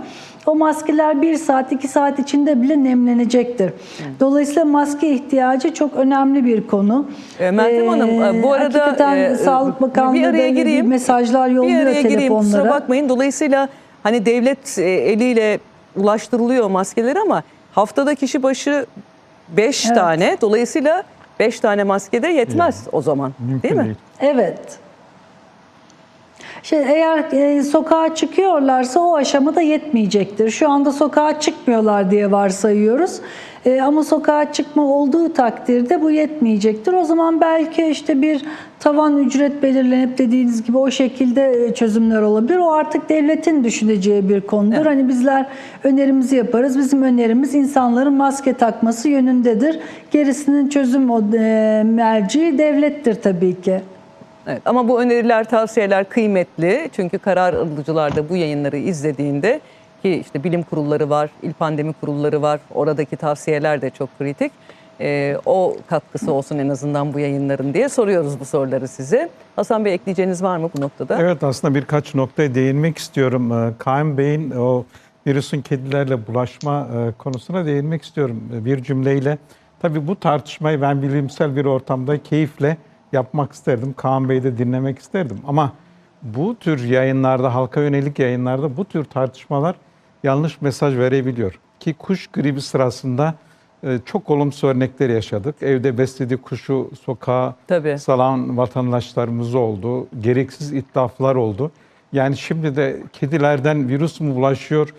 O 0.46 0.55
maskeler 0.55 1.22
bir 1.22 1.37
saat, 1.37 1.72
iki 1.72 1.88
saat 1.88 2.18
içinde 2.18 2.62
bile 2.62 2.85
nemlenecektir. 2.85 3.72
Dolayısıyla 4.20 4.64
maske 4.64 5.11
ihtiyacı 5.12 5.74
çok 5.74 5.96
önemli 5.96 6.44
bir 6.44 6.66
konu. 6.66 7.07
E, 7.40 7.50
Meltem 7.50 7.88
Hanım, 7.88 8.22
e, 8.24 8.42
bu 8.42 8.53
arada, 8.53 9.16
e, 9.16 9.37
Sağlık 9.37 9.81
Bakanlığı 9.81 10.14
bir 10.14 10.24
araya 10.24 10.50
gireyim. 10.50 10.87
mesajlar 10.88 11.48
yolluyor 11.48 11.81
bir 11.81 11.87
araya 11.87 12.03
gireyim 12.03 12.35
kusura 12.35 12.50
telefonlara. 12.53 12.81
bakmayın. 12.81 13.09
Dolayısıyla 13.09 13.68
hani 14.03 14.26
devlet 14.26 14.79
e, 14.79 14.83
eliyle 14.90 15.59
ulaştırılıyor 15.96 16.70
maskeler 16.70 17.16
ama 17.16 17.42
haftada 17.72 18.14
kişi 18.14 18.42
başı 18.42 18.87
5 19.57 19.87
Evet. 19.87 19.96
tane. 19.96 20.37
Dolayısıyla 20.40 21.03
5 21.40 21.61
tane 21.61 21.85
maske 21.85 22.22
de 22.22 22.29
yetmez 22.29 22.87
o 22.92 23.03
zaman. 23.03 23.33
Mümkün 23.38 23.62
değil 23.62 23.74
mi? 23.74 23.85
değil. 23.85 23.96
Evet. 24.20 24.59
Şey, 26.62 26.79
eğer 26.79 27.25
e, 27.33 27.62
sokağa 27.62 28.14
çıkıyorlarsa 28.14 29.01
o 29.01 29.16
aşamada 29.16 29.61
yetmeyecektir. 29.61 30.51
Şu 30.51 30.70
anda 30.70 30.92
sokağa 30.92 31.40
çıkmıyorlar 31.40 32.11
diye 32.11 32.31
varsayıyoruz. 32.31 33.20
E, 33.66 33.81
ama 33.81 34.05
sokağa 34.05 34.53
çıkma 34.53 34.83
olduğu 34.83 35.33
takdirde 35.33 36.03
bu 36.03 36.11
yetmeyecektir. 36.11 36.92
O 36.92 37.05
zaman 37.05 37.40
belki 37.40 37.87
işte 37.87 38.23
bir 38.23 38.44
tavan 38.81 39.18
ücret 39.18 39.62
belirlenip 39.62 40.18
dediğiniz 40.18 40.62
gibi 40.62 40.79
o 40.79 40.90
şekilde 40.90 41.66
e, 41.66 41.75
çözümler 41.75 42.23
olabilir. 42.23 42.57
O 42.57 42.73
artık 42.73 43.09
devletin 43.09 43.64
düşüneceği 43.64 44.29
bir 44.29 44.40
konudur. 44.40 44.87
Hani 44.87 45.09
bizler 45.09 45.46
önerimizi 45.85 46.37
yaparız. 46.37 46.79
Bizim 46.79 47.03
önerimiz 47.03 47.55
insanların 47.55 48.12
maske 48.12 48.53
takması 48.53 49.09
yönündedir. 49.09 49.81
Gerisinin 50.11 50.68
çözüm 50.68 51.11
o, 51.11 51.23
e, 51.37 51.83
merci 51.87 52.59
devlettir 52.59 53.14
tabii 53.14 53.61
ki. 53.61 53.81
Evet, 54.46 54.62
ama 54.64 54.88
bu 54.88 55.03
öneriler, 55.03 55.50
tavsiyeler 55.50 56.09
kıymetli. 56.09 56.90
Çünkü 56.92 57.18
karar 57.18 57.55
alıcılar 57.55 58.16
da 58.16 58.29
bu 58.29 58.37
yayınları 58.37 58.76
izlediğinde 58.76 59.61
ki 60.03 60.11
işte 60.14 60.44
bilim 60.44 60.62
kurulları 60.62 61.11
var, 61.11 61.31
il 61.42 61.53
pandemi 61.53 61.92
kurulları 61.92 62.42
var. 62.42 62.61
Oradaki 62.74 63.16
tavsiyeler 63.16 63.83
de 63.83 63.90
çok 63.90 64.18
kritik. 64.18 64.53
Ee, 65.00 65.37
o 65.46 65.76
katkısı 65.87 66.33
olsun 66.33 66.59
en 66.59 66.68
azından 66.68 67.14
bu 67.14 67.18
yayınların 67.18 67.74
diye 67.74 67.88
soruyoruz 67.88 68.40
bu 68.40 68.44
soruları 68.44 68.88
size. 68.88 69.29
Hasan 69.57 69.85
Bey 69.85 69.94
ekleyeceğiniz 69.94 70.42
var 70.42 70.57
mı 70.57 70.70
bu 70.76 70.81
noktada? 70.81 71.18
Evet 71.20 71.44
aslında 71.44 71.74
birkaç 71.74 72.14
noktaya 72.14 72.55
değinmek 72.55 72.98
istiyorum. 72.98 73.53
Ee, 73.53 73.72
Kaan 73.79 74.18
Bey'in 74.18 74.50
o 74.50 74.85
virüsün 75.26 75.62
kedilerle 75.62 76.26
bulaşma 76.26 76.88
e, 76.94 77.12
konusuna 77.18 77.66
değinmek 77.66 78.03
istiyorum 78.03 78.42
e, 78.55 78.64
bir 78.64 78.83
cümleyle. 78.83 79.38
Tabii 79.83 80.07
bu 80.09 80.20
tartışmayı 80.20 80.81
ben 80.81 81.03
bilimsel 81.03 81.57
bir 81.57 81.64
ortamda 81.64 82.22
keyifle 82.22 82.76
yapmak 83.12 83.53
isterdim. 83.53 83.94
Kaan 83.96 84.29
Bey'i 84.29 84.42
de 84.42 84.59
dinlemek 84.59 84.99
isterdim. 84.99 85.38
Ama 85.46 85.73
bu 86.23 86.57
tür 86.61 86.85
yayınlarda, 86.85 87.55
halka 87.55 87.81
yönelik 87.81 88.18
yayınlarda 88.18 88.77
bu 88.77 88.85
tür 88.85 89.05
tartışmalar 89.05 89.75
yanlış 90.23 90.61
mesaj 90.61 90.96
verebiliyor. 90.96 91.59
Ki 91.81 91.94
kuş 91.94 92.27
gribi 92.27 92.61
sırasında 92.61 93.35
e, 93.83 93.99
çok 94.05 94.31
olumsuz 94.31 94.64
örnekler 94.64 95.09
yaşadık. 95.09 95.62
Evde 95.62 95.99
beslediği 95.99 96.37
kuşu 96.37 96.90
sokağa 97.03 97.55
Tabii. 97.66 97.99
salan 97.99 98.57
vatandaşlarımız 98.57 99.55
oldu. 99.55 100.07
Gereksiz 100.20 100.73
itlaflar 100.73 101.35
oldu. 101.35 101.70
Yani 102.12 102.37
şimdi 102.37 102.77
de 102.77 103.03
kedilerden 103.12 103.88
virüs 103.88 104.20
mü 104.20 104.35
bulaşıyor 104.35 104.94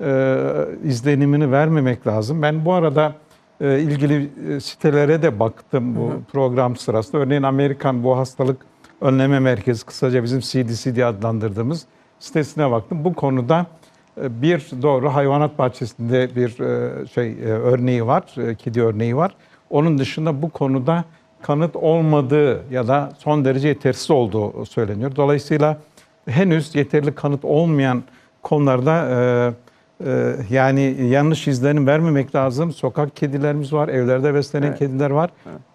e, 0.00 0.44
izlenimini 0.84 1.52
vermemek 1.52 2.06
lazım. 2.06 2.42
Ben 2.42 2.64
bu 2.64 2.72
arada 2.72 3.12
ilgili 3.60 4.30
e, 4.50 4.60
sitelere 4.60 5.22
de 5.22 5.40
baktım 5.40 5.96
bu 5.96 6.12
program 6.32 6.76
sırasında. 6.76 7.18
Örneğin 7.18 7.42
Amerikan 7.42 8.04
Bu 8.04 8.16
Hastalık 8.16 8.56
Önleme 9.00 9.40
Merkezi 9.40 9.86
kısaca 9.86 10.22
bizim 10.22 10.40
CDC 10.40 10.94
diye 10.94 11.06
adlandırdığımız 11.06 11.86
sitesine 12.18 12.70
baktım. 12.70 13.04
Bu 13.04 13.14
konuda 13.14 13.66
e, 14.22 14.42
bir 14.42 14.70
doğru 14.82 15.14
hayvanat 15.14 15.58
bahçesinde 15.58 16.36
bir 16.36 16.60
e, 16.60 17.06
şey 17.06 17.36
örneği 17.44 18.06
var, 18.06 18.34
kedi 18.58 18.82
örneği 18.82 19.16
var. 19.16 19.34
Onun 19.70 19.98
dışında 19.98 20.42
bu 20.42 20.50
konuda 20.50 21.04
kanıt 21.42 21.76
olmadığı 21.76 22.72
ya 22.72 22.88
da 22.88 23.12
son 23.18 23.44
derece 23.44 23.68
yetersiz 23.68 24.10
olduğu 24.10 24.66
söyleniyor. 24.66 25.16
Dolayısıyla 25.16 25.78
henüz 26.28 26.74
yeterli 26.74 27.14
kanıt 27.14 27.44
olmayan 27.44 28.02
konularda 28.42 29.54
yani 30.50 30.96
yanlış 31.10 31.48
izlenim 31.48 31.86
vermemek 31.86 32.34
lazım. 32.34 32.72
Sokak 32.72 33.16
kedilerimiz 33.16 33.72
var, 33.72 33.88
evlerde 33.88 34.34
beslenen 34.34 34.74
kediler 34.74 35.10
var. 35.10 35.30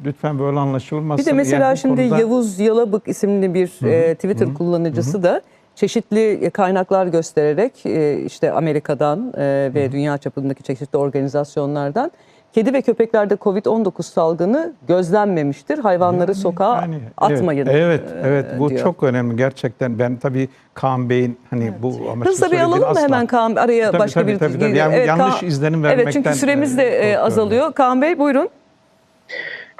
Lütfen 0.05 0.39
böyle 0.39 0.60
anlaşılmasın. 0.60 1.25
Bir 1.25 1.32
de 1.32 1.36
mesela 1.36 1.65
Yani 1.67 1.77
şimdi 1.77 2.01
konuda- 2.10 2.19
Yavuz 2.19 2.60
Yalabık 2.60 3.08
isimli 3.08 3.53
bir 3.53 3.86
e, 3.86 4.15
Twitter 4.15 4.53
kullanıcısı 4.53 5.23
da 5.23 5.41
çeşitli 5.75 6.49
kaynaklar 6.53 7.08
göstererek 7.08 7.86
e, 7.86 8.19
işte 8.25 8.51
Amerika'dan 8.51 9.34
e, 9.38 9.71
ve 9.75 9.91
dünya 9.91 10.17
çapındaki 10.17 10.63
çeşitli 10.63 10.97
organizasyonlardan 10.97 12.12
kedi 12.53 12.73
ve 12.73 12.81
köpeklerde 12.81 13.33
Covid-19 13.33 14.03
salgını 14.03 14.73
gözlenmemiştir. 14.88 15.79
Hayvanları 15.79 16.35
sokağa 16.35 16.75
Yani, 16.81 16.99
atmayın. 17.17 17.67
Evet, 17.67 17.79
evet, 17.83 18.01
e, 18.25 18.27
evet. 18.27 18.45
bu 18.59 18.69
diyor. 18.69 18.81
çok 18.81 19.03
önemli 19.03 19.35
gerçekten. 19.35 19.99
Ben 19.99 20.15
tabii 20.15 20.49
Kaan 20.73 21.09
Bey'in 21.09 21.38
hani 21.49 21.73
bu 21.81 22.09
amaçla 22.12 22.31
Hızla 22.31 22.51
bir 22.51 22.59
alalım 22.59 22.93
mı 22.93 22.99
hemen 22.99 23.25
Kaan 23.25 23.55
araya 23.55 23.91
Tabii, 23.91 23.99
başka 23.99 24.21
tabii, 24.21 24.33
bir 24.33 24.39
tabii, 24.39 24.59
tabii. 24.59 24.77
Yani 24.77 25.05
yanlış 25.07 25.43
izlenim 25.43 25.85
Evet 25.85 25.97
vermekten, 25.97 26.12
çünkü 26.23 26.38
süremiz 26.38 26.77
de 26.77 26.83
e, 26.83 26.88
e, 26.88 26.97
korkuyorum. 26.97 27.25
azalıyor. 27.25 27.73
Kaan 27.73 28.01
Bey 28.01 28.19
buyurun. 28.19 28.49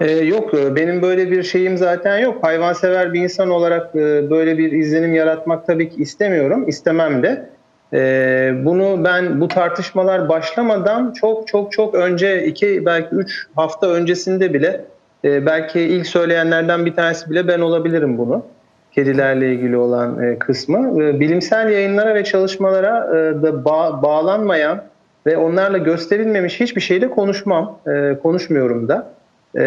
Ee, 0.02 0.12
yok 0.12 0.54
e, 0.54 0.76
benim 0.76 1.02
böyle 1.02 1.32
bir 1.32 1.44
şeyim 1.44 1.78
zaten 1.78 2.20
yok. 2.20 2.44
Hayvansever 2.44 3.14
bir 3.14 3.24
insan 3.24 3.50
olarak 3.50 3.96
e, 3.96 4.30
böyle 4.30 4.58
bir 4.58 4.72
izlenim 4.72 5.14
yaratmak 5.14 5.68
tabii 5.68 5.90
ki 5.90 6.02
istemiyorum. 6.02 6.68
istemem 6.68 7.24
de. 7.24 7.50
Ee, 7.94 8.54
bunu 8.66 9.04
ben 9.04 9.42
bu 9.42 9.48
tartışmalar 9.48 10.30
başlamadan 10.30 11.14
çok 11.14 11.48
çok 11.48 11.72
çok 11.72 11.96
önce 11.96 12.46
iki 12.46 12.86
belki 12.86 13.16
üç 13.16 13.48
hafta 13.56 13.88
öncesinde 13.88 14.54
bile 14.54 14.82
e, 15.26 15.46
belki 15.46 15.80
ilk 15.80 16.08
söyleyenlerden 16.08 16.86
bir 16.86 16.96
tanesi 16.96 17.30
bile 17.30 17.48
ben 17.48 17.60
olabilirim 17.60 18.18
bunu. 18.18 18.46
Kedilerle 18.92 19.54
ilgili 19.54 19.78
olan 19.78 20.24
e, 20.24 20.40
kısmı. 20.40 21.04
E, 21.04 21.20
bilimsel 21.20 21.70
yayınlara 21.70 22.16
ve 22.16 22.24
çalışmalara 22.24 23.08
e, 23.18 23.42
da 23.44 23.66
bağ- 23.66 24.04
bağlanmayan 24.04 24.84
ve 25.28 25.38
onlarla 25.38 25.78
gösterilmemiş 25.78 26.60
hiçbir 26.60 26.82
şeyde 26.82 27.10
konuşmam. 27.10 27.80
E, 27.88 28.18
konuşmuyorum 28.24 28.88
da. 28.88 29.20
Ee, 29.56 29.64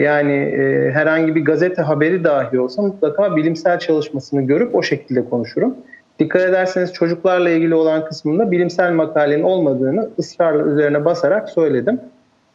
yani 0.00 0.32
e, 0.32 0.90
herhangi 0.90 1.34
bir 1.34 1.44
gazete 1.44 1.82
haberi 1.82 2.24
dahi 2.24 2.60
olsa 2.60 2.82
mutlaka 2.82 3.36
bilimsel 3.36 3.78
çalışmasını 3.78 4.42
görüp 4.42 4.74
o 4.74 4.82
şekilde 4.82 5.24
konuşurum. 5.24 5.76
Dikkat 6.18 6.42
ederseniz 6.42 6.92
çocuklarla 6.92 7.50
ilgili 7.50 7.74
olan 7.74 8.04
kısmında 8.04 8.50
bilimsel 8.50 8.92
makalenin 8.92 9.42
olmadığını 9.42 10.10
ısrarla 10.18 10.72
üzerine 10.72 11.04
basarak 11.04 11.48
söyledim. 11.48 12.00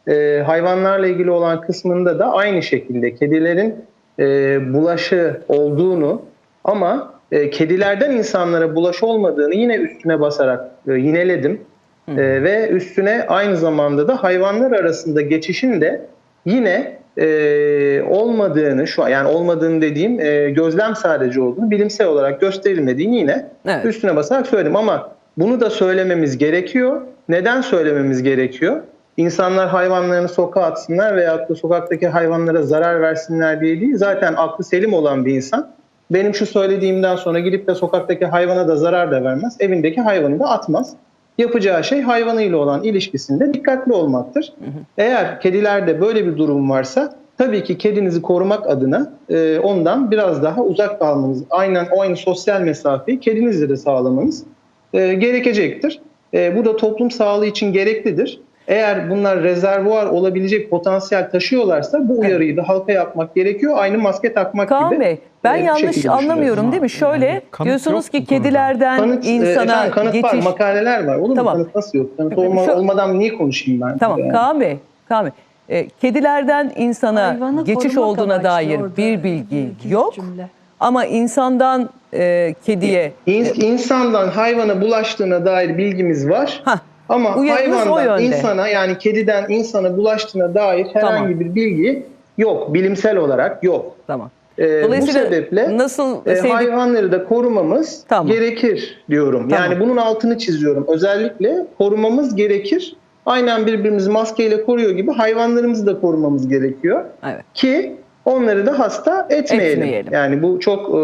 Ee, 0.08 0.42
hayvanlarla 0.46 1.06
ilgili 1.06 1.30
olan 1.30 1.60
kısmında 1.60 2.18
da 2.18 2.32
aynı 2.32 2.62
şekilde 2.62 3.14
kedilerin 3.14 3.74
e, 4.18 4.58
bulaşı 4.74 5.40
olduğunu 5.48 6.22
ama 6.64 7.14
e, 7.32 7.50
kedilerden 7.50 8.10
insanlara 8.10 8.74
bulaşı 8.74 9.06
olmadığını 9.06 9.54
yine 9.54 9.76
üstüne 9.76 10.20
basarak 10.20 10.70
e, 10.88 10.92
yineledim. 10.92 11.60
E, 12.08 12.42
ve 12.42 12.68
üstüne 12.68 13.24
aynı 13.28 13.56
zamanda 13.56 14.08
da 14.08 14.22
hayvanlar 14.22 14.72
arasında 14.72 15.20
geçişin 15.20 15.80
de 15.80 16.06
yine 16.46 16.98
e, 17.18 18.02
olmadığını 18.10 18.86
şu 18.86 19.04
an 19.04 19.08
yani 19.08 19.28
olmadığını 19.28 19.82
dediğim 19.82 20.20
e, 20.20 20.50
gözlem 20.50 20.96
sadece 20.96 21.40
olduğunu 21.40 21.70
bilimsel 21.70 22.06
olarak 22.06 22.40
gösterilmediğini 22.40 23.16
yine 23.16 23.46
Evet. 23.66 23.84
üstüne 23.84 24.16
basarak 24.16 24.46
söyledim 24.46 24.76
ama 24.76 25.10
bunu 25.36 25.60
da 25.60 25.70
söylememiz 25.70 26.38
gerekiyor. 26.38 27.00
Neden 27.28 27.60
söylememiz 27.60 28.22
gerekiyor? 28.22 28.76
İnsanlar 29.16 29.68
hayvanlarını 29.68 30.28
sokağa 30.28 30.62
atsınlar 30.62 31.16
veyahut 31.16 31.48
da 31.48 31.54
sokaktaki 31.54 32.08
hayvanlara 32.08 32.62
zarar 32.62 33.00
versinler 33.00 33.60
diye 33.60 33.80
değil. 33.80 33.96
Zaten 33.96 34.34
aklı 34.36 34.64
selim 34.64 34.92
olan 34.92 35.24
bir 35.24 35.34
insan 35.34 35.70
benim 36.10 36.34
şu 36.34 36.46
söylediğimden 36.46 37.16
sonra 37.16 37.38
gidip 37.38 37.66
de 37.66 37.74
sokaktaki 37.74 38.26
hayvana 38.26 38.68
da 38.68 38.76
zarar 38.76 39.10
da 39.10 39.24
vermez. 39.24 39.56
Evindeki 39.60 40.00
hayvanı 40.00 40.40
da 40.40 40.44
atmaz. 40.44 40.92
Yapacağı 41.38 41.84
şey 41.84 42.00
hayvanıyla 42.00 42.58
olan 42.58 42.84
ilişkisinde 42.84 43.54
dikkatli 43.54 43.92
olmaktır. 43.92 44.52
Eğer 44.98 45.40
kedilerde 45.40 46.00
böyle 46.00 46.26
bir 46.26 46.36
durum 46.36 46.70
varsa 46.70 47.14
tabii 47.38 47.64
ki 47.64 47.78
kedinizi 47.78 48.22
korumak 48.22 48.70
adına 48.70 49.12
e, 49.28 49.58
ondan 49.58 50.10
biraz 50.10 50.42
daha 50.42 50.62
uzak 50.62 50.98
kalmanız, 50.98 51.44
aynen 51.50 51.86
o 51.92 52.00
aynı 52.00 52.16
sosyal 52.16 52.60
mesafeyi 52.60 53.20
kedinizle 53.20 53.68
de 53.68 53.76
sağlamanız 53.76 54.44
e, 54.92 55.14
gerekecektir. 55.14 56.00
E, 56.34 56.56
bu 56.56 56.64
da 56.64 56.76
toplum 56.76 57.10
sağlığı 57.10 57.46
için 57.46 57.72
gereklidir. 57.72 58.40
Eğer 58.68 59.10
bunlar 59.10 59.42
rezervuar 59.42 60.06
olabilecek 60.06 60.70
potansiyel 60.70 61.30
taşıyorlarsa 61.30 62.08
bu 62.08 62.18
uyarıyı 62.18 62.56
da 62.56 62.68
halka 62.68 62.92
yapmak 62.92 63.34
gerekiyor. 63.34 63.74
Aynı 63.78 63.98
maske 63.98 64.32
takmak 64.34 64.68
Kaan 64.68 64.90
gibi. 64.90 65.00
Bey 65.00 65.18
ben 65.44 65.58
e, 65.58 65.62
bu 65.62 65.64
yanlış 65.66 66.06
anlamıyorum 66.06 66.72
değil 66.72 66.82
mi? 66.82 66.90
Şöyle 66.90 67.42
kanıt 67.50 67.66
diyorsunuz 67.68 68.08
ki 68.08 68.24
kedilerden 68.24 68.98
Kanıt, 68.98 69.26
e, 69.26 69.28
insana 69.28 69.62
efendim, 69.62 69.92
kanıt 69.94 70.14
var, 70.24 70.30
geçiş 70.32 70.44
makaleler 70.44 71.04
var. 71.06 71.16
Olur 71.16 71.36
Tamam. 71.36 71.56
mu? 71.58 71.62
Kanıt 71.62 71.74
nasıl 71.76 71.98
yok? 71.98 72.16
Kanıt 72.16 72.38
olma- 72.38 72.64
Şu- 72.64 72.72
olmadan 72.72 73.18
niye 73.18 73.34
konuşayım 73.34 73.80
ben? 73.80 73.98
Tamam 73.98 74.18
Yani. 74.18 74.32
Kaan 74.32 74.60
Bey, 74.60 74.76
Kaan 75.08 75.24
Bey. 75.24 75.32
E, 75.78 75.88
kedilerden 75.88 76.72
insana 76.76 77.26
Hayvanı 77.28 77.64
geçiş 77.64 77.96
olduğuna 77.98 78.44
dair 78.44 78.80
orada 78.80 78.96
bir 78.96 79.22
bilgi 79.22 79.68
yok. 79.88 80.14
cümle. 80.14 80.48
Ama 80.80 81.04
insandan 81.04 81.88
e, 82.14 82.54
kediye 82.66 83.12
İns- 83.26 83.64
insandan 83.64 84.28
hayvana 84.28 84.80
bulaştığına 84.80 85.44
dair 85.44 85.78
bilgimiz 85.78 86.28
var. 86.28 86.60
Hah, 86.64 86.78
Ama 87.08 87.36
uyarınız 87.36 87.78
hayvandan 87.78 88.22
insana 88.22 88.68
yani 88.68 88.98
kediden 88.98 89.44
insana 89.48 89.96
bulaştığına 89.96 90.54
dair 90.54 90.86
herhangi 90.92 91.16
Tamam. 91.16 91.40
bir 91.40 91.54
bilgi 91.54 92.02
yok. 92.38 92.74
Bilimsel 92.74 93.16
olarak 93.16 93.64
yok. 93.64 93.96
tamam. 94.06 94.30
Ee, 94.58 95.00
bu 95.02 95.06
sebeple 95.06 95.78
nasıl 95.78 96.16
e, 96.26 96.30
sevdik- 96.36 96.50
hayvanları 96.52 97.12
da 97.12 97.24
korumamız 97.24 98.04
Tamam. 98.08 98.26
gerekir 98.32 99.04
diyorum. 99.10 99.48
Tamam. 99.48 99.64
Yani 99.70 99.80
bunun 99.80 99.96
altını 99.96 100.38
çiziyorum. 100.38 100.86
Özellikle 100.88 101.66
korumamız 101.78 102.36
gerekir. 102.36 102.96
Aynen 103.26 103.66
birbirimizi 103.66 104.10
maskeyle 104.10 104.64
koruyor 104.64 104.90
gibi 104.90 105.12
hayvanlarımızı 105.12 105.86
da 105.86 106.00
korumamız 106.00 106.48
gerekiyor. 106.48 107.04
Evet. 107.24 107.44
Ki 107.54 107.96
onları 108.24 108.66
da 108.66 108.78
hasta 108.78 109.26
etmeyelim. 109.30 109.82
Etmeyelim. 109.82 110.12
Yani 110.12 110.42
bu 110.42 110.60
çok 110.60 110.88
e, 110.88 111.00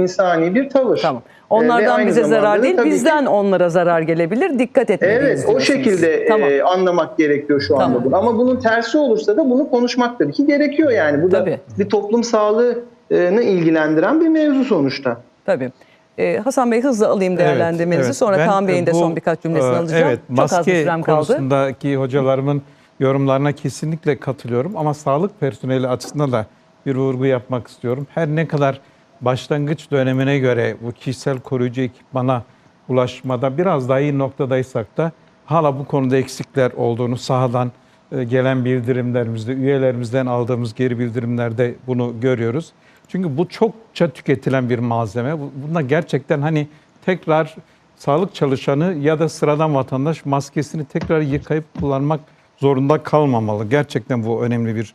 insani 0.00 0.54
bir 0.54 0.68
tavır. 0.70 0.96
Tamam. 1.02 1.22
E, 1.50 1.54
Onlardan 1.54 1.96
aynı 1.96 2.08
bize 2.08 2.24
zarar 2.24 2.62
değil, 2.62 2.76
tabii 2.76 2.88
ki- 2.88 2.94
bizden 2.94 3.26
onlara 3.26 3.68
zarar 3.68 4.00
gelebilir. 4.00 4.58
Dikkat 4.58 4.90
etmeliyiz 4.90 5.44
Evet, 5.44 5.56
o 5.56 5.60
şekilde 5.60 6.26
Tamam. 6.28 6.50
e, 6.50 6.62
anlamak 6.62 7.18
gerekiyor 7.18 7.60
şu 7.60 7.74
anda 7.74 7.84
Tamam. 7.86 8.04
bunu. 8.04 8.16
Ama 8.16 8.38
bunun 8.38 8.56
tersi 8.56 8.98
olursa 8.98 9.36
da 9.36 9.50
bunu 9.50 9.70
konuşmak 9.70 10.18
tabii 10.18 10.32
ki 10.32 10.46
gerekiyor 10.46 10.90
yani. 10.90 11.22
Bu 11.22 11.28
Tabii. 11.28 11.50
da 11.50 11.78
bir 11.78 11.88
toplum 11.88 12.24
sağlığını 12.24 13.42
ilgilendiren 13.42 14.20
bir 14.20 14.28
mevzu 14.28 14.64
sonuçta. 14.64 15.20
Tabii. 15.46 15.72
E, 16.18 16.38
Hasan 16.38 16.72
Bey 16.72 16.82
hızlı 16.82 17.08
alayım 17.08 17.32
Evet, 17.32 17.44
değerlendirmenizi. 17.46 18.06
evet. 18.06 18.16
Sonra 18.16 18.38
Ben, 18.38 18.46
Kaan 18.48 18.68
Bey'in 18.68 18.86
de 18.86 18.92
bu, 18.92 18.96
son 18.98 19.16
birkaç 19.16 19.42
cümlesini 19.42 19.74
e, 19.74 19.76
alacağım. 19.76 20.04
Evet, 20.08 20.18
Çok 20.28 20.38
az 20.40 20.50
bir 20.50 20.56
maske 20.56 20.82
sürem 20.82 21.02
kaldı. 21.02 21.26
konusundaki 21.26 21.96
hocalarımın 21.96 22.62
yorumlarına 23.00 23.52
kesinlikle 23.52 24.18
katılıyorum. 24.18 24.76
Ama 24.76 24.94
sağlık 24.94 25.40
personeli 25.40 25.88
açısından 25.88 26.32
da 26.32 26.46
bir 26.86 26.94
vurgu 26.94 27.26
yapmak 27.26 27.68
istiyorum. 27.68 28.06
Her 28.14 28.28
ne 28.28 28.48
kadar 28.48 28.80
başlangıç 29.20 29.90
dönemine 29.90 30.38
göre 30.38 30.76
bu 30.82 30.92
kişisel 30.92 31.38
koruyucu 31.40 31.80
ekipmana 31.80 32.42
ulaşmada 32.88 33.58
biraz 33.58 33.88
daha 33.88 34.00
iyi 34.00 34.18
noktadaysak 34.18 34.96
da 34.96 35.12
hala 35.46 35.78
bu 35.78 35.84
konuda 35.84 36.16
eksikler 36.16 36.70
olduğunu 36.76 37.16
sahadan 37.16 37.72
e, 38.12 38.24
gelen 38.24 38.64
bildirimlerimizde, 38.64 39.52
üyelerimizden 39.52 40.26
aldığımız 40.26 40.74
geri 40.74 40.98
bildirimlerde 40.98 41.74
bunu 41.86 42.14
görüyoruz. 42.20 42.72
Çünkü 43.08 43.36
bu 43.36 43.48
çokça 43.48 44.08
tüketilen 44.10 44.70
bir 44.70 44.78
malzeme. 44.78 45.38
Bu- 45.38 45.50
Bunda 45.66 45.80
gerçekten 45.80 46.40
hani 46.42 46.68
tekrar 47.04 47.56
sağlık 47.96 48.34
çalışanı 48.34 48.94
ya 49.00 49.18
da 49.18 49.28
sıradan 49.28 49.74
vatandaş 49.74 50.24
maskesini 50.24 50.84
tekrar 50.84 51.20
yıkayıp 51.20 51.64
kullanmak 51.80 52.20
zorunda 52.56 53.02
kalmamalı. 53.02 53.64
Gerçekten 53.64 54.24
bu 54.26 54.42
önemli 54.44 54.76
bir 54.76 54.94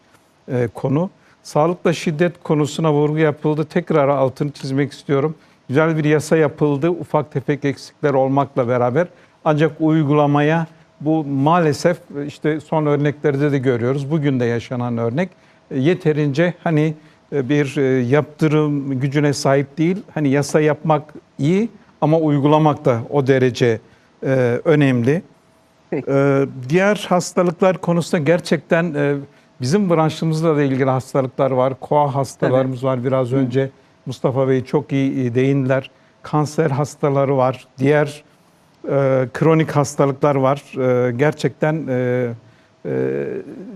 e, 0.52 0.68
konu. 0.74 1.10
Sağlıkla 1.44 1.94
şiddet 1.94 2.44
konusuna 2.44 2.94
vurgu 2.94 3.18
yapıldı. 3.18 3.66
Tekrar 3.66 4.08
altını 4.08 4.52
çizmek 4.52 4.92
istiyorum. 4.92 5.36
Güzel 5.68 5.98
bir 5.98 6.04
yasa 6.04 6.38
yapıldı. 6.38 6.90
Ufak 6.90 7.32
tefek 7.32 7.66
eksikler 7.66 8.14
olmakla 8.14 8.68
beraber 8.68 9.08
ancak 9.46 9.72
uygulamaya 9.80 10.68
Bu 11.02 11.24
maalesef 11.24 11.98
işte 12.28 12.60
son 12.60 12.86
örneklerde 12.86 13.52
de 13.52 13.58
görüyoruz. 13.58 14.12
Bugün 14.12 14.40
de 14.40 14.46
yaşanan 14.46 14.98
örnek 14.98 15.30
e, 15.72 15.80
yeterince 15.80 16.54
hani 16.64 16.94
e, 17.34 17.50
bir 17.50 17.78
e, 17.78 17.82
yaptırım 18.02 19.00
gücüne 19.00 19.34
sahip 19.34 19.78
değil. 19.78 19.98
Hani 20.14 20.30
yasa 20.30 20.62
yapmak 20.62 21.14
iyi 21.40 21.70
ama 22.02 22.18
uygulamak 22.18 22.86
da 22.86 23.00
o 23.10 23.28
derece 23.28 23.80
önemli. 24.66 25.22
Peki. 25.90 26.08
Diğer 26.70 27.06
hastalıklar 27.10 27.78
konusunda 27.78 28.24
gerçekten 28.24 28.96
bizim 29.64 29.90
branşımızla 29.90 30.58
da 30.58 30.64
ilgili 30.64 30.90
hastalıklar 30.90 31.52
var. 31.52 31.74
Koa 31.80 32.16
hastalarımız 32.16 32.84
var. 32.84 33.04
Biraz 33.04 33.34
önce 33.34 33.70
Mustafa 34.06 34.48
Bey 34.48 34.64
çok 34.64 34.92
iyi 34.92 35.26
e, 35.26 35.36
değindiler. 35.36 35.92
Kanser 36.22 36.70
hastaları 36.72 37.38
var. 37.38 37.68
Diğer 37.78 38.24
e, 38.86 39.28
kronik 39.34 39.72
hastalıklar 39.72 40.36
var. 40.36 40.62
E, 41.08 41.12
gerçekten 41.12 41.88
e, 41.90 42.28
e, 42.86 42.92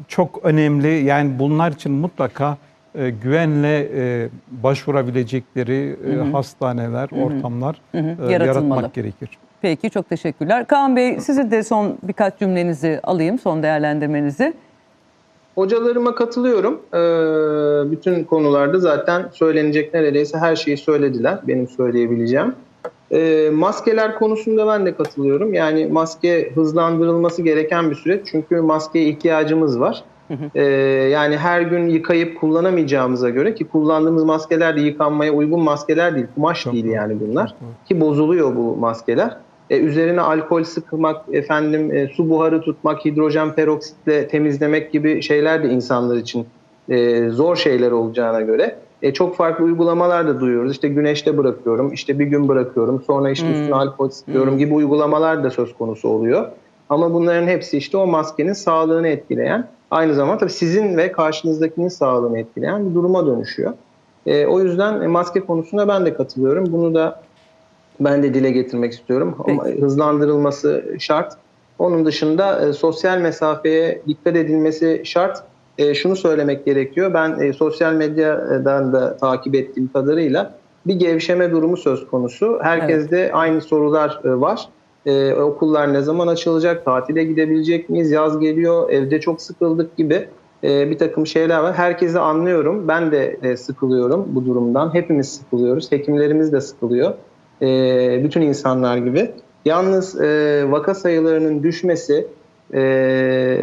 çok 0.08 0.40
önemli. 0.44 0.88
Yani 0.88 1.40
bunlar 1.40 1.72
için 1.72 1.92
mutlaka 1.92 2.58
e, 2.96 3.10
güvenle 3.10 3.90
e, 3.96 4.30
başvurabilecekleri 4.52 5.98
e, 6.12 6.32
hastaneler, 6.32 7.10
ortamlar 7.12 7.82
e, 7.94 7.98
Yaratılmalı. 7.98 8.44
yaratmak 8.44 8.94
gerekir. 8.94 9.30
Peki 9.62 9.90
çok 9.90 10.10
teşekkürler. 10.10 10.68
Kaan 10.68 10.96
Bey 10.96 11.20
sizin 11.20 11.52
de 11.52 11.64
son 11.64 11.98
birkaç 12.04 12.40
cümlenizi 12.40 13.00
alayım, 13.04 13.40
son 13.40 13.64
değerlendirmenizi. 13.64 14.54
Hocalarıma 15.58 16.16
katılıyorum. 16.16 16.80
Ee, 16.94 17.92
bütün 17.92 18.24
konularda 18.24 18.80
zaten 18.80 19.30
söylenecek 19.34 19.94
neredeyse 19.94 20.38
her 20.38 20.56
şeyi 20.56 20.78
söylediler 20.78 21.40
benim 21.48 21.68
söyleyebileceğim. 21.68 22.56
Ee, 23.12 23.50
maskeler 23.54 24.16
konusunda 24.16 24.68
ben 24.68 24.86
de 24.86 24.96
katılıyorum. 24.96 25.54
Yani 25.54 25.86
maske 25.86 26.52
hızlandırılması 26.56 27.42
gereken 27.42 27.90
bir 27.90 27.96
süreç. 27.96 28.28
Çünkü 28.32 28.62
maskeye 28.62 29.06
ihtiyacımız 29.06 29.80
var. 29.80 30.04
Ee, 30.56 30.64
yani 31.12 31.38
her 31.38 31.62
gün 31.62 31.88
yıkayıp 31.88 32.40
kullanamayacağımıza 32.40 33.30
göre 33.30 33.56
ki 33.56 33.68
kullandığımız 33.68 34.24
maskeler 34.24 34.76
de 34.78 34.82
yıkanmaya 34.82 35.32
uygun 35.32 35.62
maskeler 35.62 36.16
değil. 36.16 36.28
Kumaş 36.36 36.64
Çok 36.64 36.74
değil 36.74 36.86
yani 36.86 37.20
bunlar. 37.20 37.56
Ki 37.86 38.02
bozuluyor 38.02 38.56
bu 38.56 38.76
maskeler. 38.76 39.38
E, 39.70 39.78
üzerine 39.78 40.22
alkol 40.22 40.64
sıkmak, 40.64 41.26
efendim 41.32 41.92
e, 41.96 42.08
su 42.08 42.30
buharı 42.30 42.62
tutmak, 42.62 43.06
hidrojen 43.06 43.54
peroksitle 43.54 44.28
temizlemek 44.28 44.92
gibi 44.92 45.22
şeyler 45.22 45.64
de 45.64 45.70
insanlar 45.70 46.18
için 46.18 46.46
e, 46.90 47.30
zor 47.30 47.56
şeyler 47.56 47.92
olacağına 47.92 48.42
göre 48.42 48.76
e, 49.02 49.14
çok 49.14 49.36
farklı 49.36 49.66
uygulamalar 49.66 50.28
da 50.28 50.40
duyuyoruz. 50.40 50.72
İşte 50.72 50.88
güneşte 50.88 51.38
bırakıyorum, 51.38 51.94
işte 51.94 52.20
bir 52.20 52.26
gün 52.26 52.48
bırakıyorum, 52.48 53.04
sonra 53.08 53.30
işte 53.30 53.52
üstüne 53.52 53.76
alkol 53.76 54.10
sıkıyorum 54.10 54.58
gibi 54.58 54.74
uygulamalar 54.74 55.44
da 55.44 55.50
söz 55.50 55.74
konusu 55.74 56.10
oluyor. 56.10 56.48
Ama 56.90 57.14
bunların 57.14 57.48
hepsi 57.48 57.78
işte 57.78 57.98
o 57.98 58.08
maskenin 58.08 58.54
sağlığını 58.54 59.08
etkileyen, 59.08 59.68
aynı 59.92 60.14
zamanda 60.14 60.38
tabii 60.38 60.50
sizin 60.50 60.98
ve 60.98 61.12
karşınızdakinin 61.12 61.88
sağlığını 61.88 62.40
etkileyen 62.40 62.90
bir 62.90 62.96
duruma 62.96 63.26
dönüşüyor. 63.26 63.74
E, 64.26 64.46
o 64.46 64.60
yüzden 64.60 65.02
e, 65.02 65.08
maske 65.08 65.40
konusuna 65.40 65.88
ben 65.88 66.06
de 66.06 66.14
katılıyorum. 66.14 66.74
Bunu 66.74 66.96
da 66.96 67.22
ben 68.00 68.24
de 68.24 68.34
dile 68.34 68.52
getirmek 68.52 68.94
istiyorum. 68.94 69.36
Ama 69.48 69.64
Peki. 69.64 69.82
hızlandırılması 69.82 70.86
şart. 71.00 71.34
Onun 71.80 72.06
dışında 72.06 72.68
e, 72.68 72.74
sosyal 72.74 73.18
mesafeye 73.18 74.02
dikkat 74.08 74.36
edilmesi 74.36 75.02
şart. 75.06 75.44
E, 75.78 75.94
şunu 75.94 76.16
söylemek 76.16 76.66
gerekiyor. 76.66 77.14
Ben 77.14 77.40
e, 77.40 77.54
sosyal 77.54 77.94
medyadan 77.94 78.94
da 78.94 79.18
takip 79.18 79.56
ettiğim 79.56 79.90
kadarıyla 79.94 80.58
bir 80.88 80.96
gevşeme 80.96 81.52
durumu 81.52 81.78
söz 81.78 82.08
konusu. 82.08 82.60
Herkeste 82.62 83.32
aynı 83.34 83.62
sorular 83.62 84.22
e, 84.24 84.30
var. 84.30 84.70
E, 85.06 85.34
okullar 85.34 85.94
ne 85.94 86.02
zaman 86.02 86.28
açılacak? 86.28 86.86
Tatile 86.86 87.24
gidebilecek 87.24 87.90
miyiz? 87.90 88.12
Yaz 88.12 88.40
geliyor. 88.40 88.90
Evde 88.90 89.20
çok 89.20 89.42
sıkıldık 89.42 89.98
gibi 89.98 90.28
e, 90.64 90.90
bir 90.90 90.98
takım 90.98 91.28
şeyler 91.28 91.60
var. 91.60 91.74
Herkesi 91.74 92.20
anlıyorum. 92.20 92.88
Ben 92.88 93.12
de 93.12 93.38
e, 93.44 93.58
sıkılıyorum 93.58 94.26
bu 94.28 94.46
durumdan. 94.46 94.94
Hepimiz 94.94 95.30
sıkılıyoruz. 95.30 95.92
Hekimlerimiz 95.92 96.52
de 96.52 96.62
sıkılıyor. 96.62 97.14
E, 97.62 98.22
bütün 98.24 98.42
insanlar 98.42 98.98
gibi. 98.98 99.32
Yalnız 99.66 100.22
e, 100.22 100.64
vaka 100.72 100.96
sayılarının 100.96 101.64
düşmesi, 101.64 102.28
e, 102.74 102.82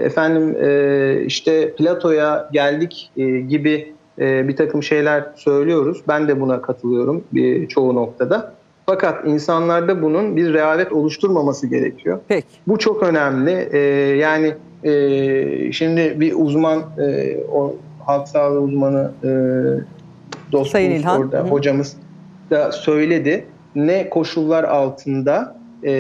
efendim 0.05 0.57
e, 0.63 1.23
işte 1.27 1.75
platoya 1.75 2.49
geldik 2.53 3.11
e, 3.17 3.41
gibi 3.41 3.93
e, 4.19 4.49
bir 4.49 4.57
takım 4.57 4.83
şeyler 4.83 5.25
söylüyoruz. 5.37 6.03
Ben 6.09 6.29
de 6.29 6.41
buna 6.41 6.63
katılıyorum 6.63 7.25
bir 7.33 7.69
çoğu 7.69 7.95
noktada. 7.95 8.55
Fakat 8.87 9.27
insanlarda 9.27 10.03
bunun 10.03 10.37
bir 10.37 10.55
rehavet 10.55 10.93
oluşturmaması 10.93 11.67
gerekiyor. 11.67 12.19
Peki. 12.29 12.47
Bu 12.67 12.79
çok 12.79 13.03
önemli. 13.03 13.69
Ee, 13.73 13.79
yani 14.19 14.55
e, 14.85 15.73
şimdi 15.73 16.21
bir 16.21 16.35
uzman, 16.37 16.83
e, 16.99 17.37
o 17.53 17.75
halk 18.07 18.29
sağlığı 18.29 18.61
uzmanı 18.61 19.13
e, 19.25 19.29
dostumuz 20.53 20.71
Sayın 20.71 20.91
İlhan. 20.91 21.21
orada, 21.21 21.39
hı. 21.39 21.43
hocamız 21.43 21.97
da 22.51 22.73
söyledi. 22.73 23.45
Ne 23.75 24.11
koşullar 24.11 24.65
altında 24.65 25.57
e, 25.83 25.91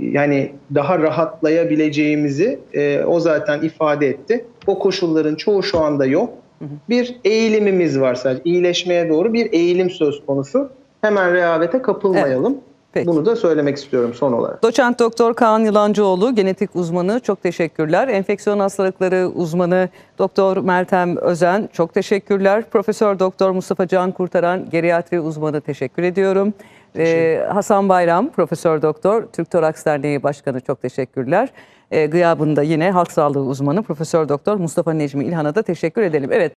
yani 0.00 0.52
daha 0.74 0.98
rahatlayabileceğimizi 0.98 2.58
e, 2.72 3.04
o 3.04 3.20
zaten 3.20 3.62
ifade 3.62 4.08
etti. 4.08 4.44
O 4.66 4.78
koşulların 4.78 5.34
çoğu 5.34 5.62
şu 5.62 5.80
anda 5.80 6.06
yok. 6.06 6.30
Bir 6.88 7.16
eğilimimiz 7.24 8.00
var 8.00 8.14
sadece. 8.14 8.42
İyileşmeye 8.44 9.08
doğru 9.08 9.32
bir 9.32 9.52
eğilim 9.52 9.90
söz 9.90 10.26
konusu. 10.26 10.70
Hemen 11.00 11.32
rehavete 11.34 11.82
kapılmayalım. 11.82 12.56
Peki. 12.92 13.06
Bunu 13.06 13.26
da 13.26 13.36
söylemek 13.36 13.76
istiyorum 13.76 14.14
son 14.14 14.32
olarak. 14.32 14.62
Doçent 14.62 14.98
Doktor 14.98 15.34
Kaan 15.34 15.60
Yılancıoğlu, 15.60 16.34
genetik 16.34 16.76
uzmanı 16.76 17.20
çok 17.20 17.42
teşekkürler. 17.42 18.08
Enfeksiyon 18.08 18.58
hastalıkları 18.58 19.28
uzmanı 19.34 19.88
Doktor 20.18 20.56
Meltem 20.56 21.16
Özen 21.16 21.68
çok 21.72 21.94
teşekkürler. 21.94 22.64
Profesör 22.70 23.18
Doktor 23.18 23.50
Mustafa 23.50 23.86
Can 23.86 24.12
Kurtaran, 24.12 24.70
geriatri 24.70 25.20
uzmanı 25.20 25.60
teşekkür 25.60 26.02
ediyorum. 26.02 26.54
Ee, 26.96 27.46
Hasan 27.52 27.88
Bayram, 27.88 28.30
Profesör 28.30 28.82
Doktor, 28.82 29.22
Türk 29.32 29.50
Toraks 29.50 29.84
Derneği 29.84 30.22
Başkanı 30.22 30.60
çok 30.60 30.82
teşekkürler. 30.82 31.48
Ee, 31.90 32.06
gıyabında 32.06 32.62
yine 32.62 32.90
halk 32.90 33.12
sağlığı 33.12 33.44
uzmanı 33.44 33.82
Profesör 33.82 34.28
Doktor 34.28 34.56
Mustafa 34.56 34.92
Necmi 34.92 35.24
İlhan'a 35.24 35.54
da 35.54 35.62
teşekkür 35.62 36.02
edelim. 36.02 36.30
Evet. 36.32 36.50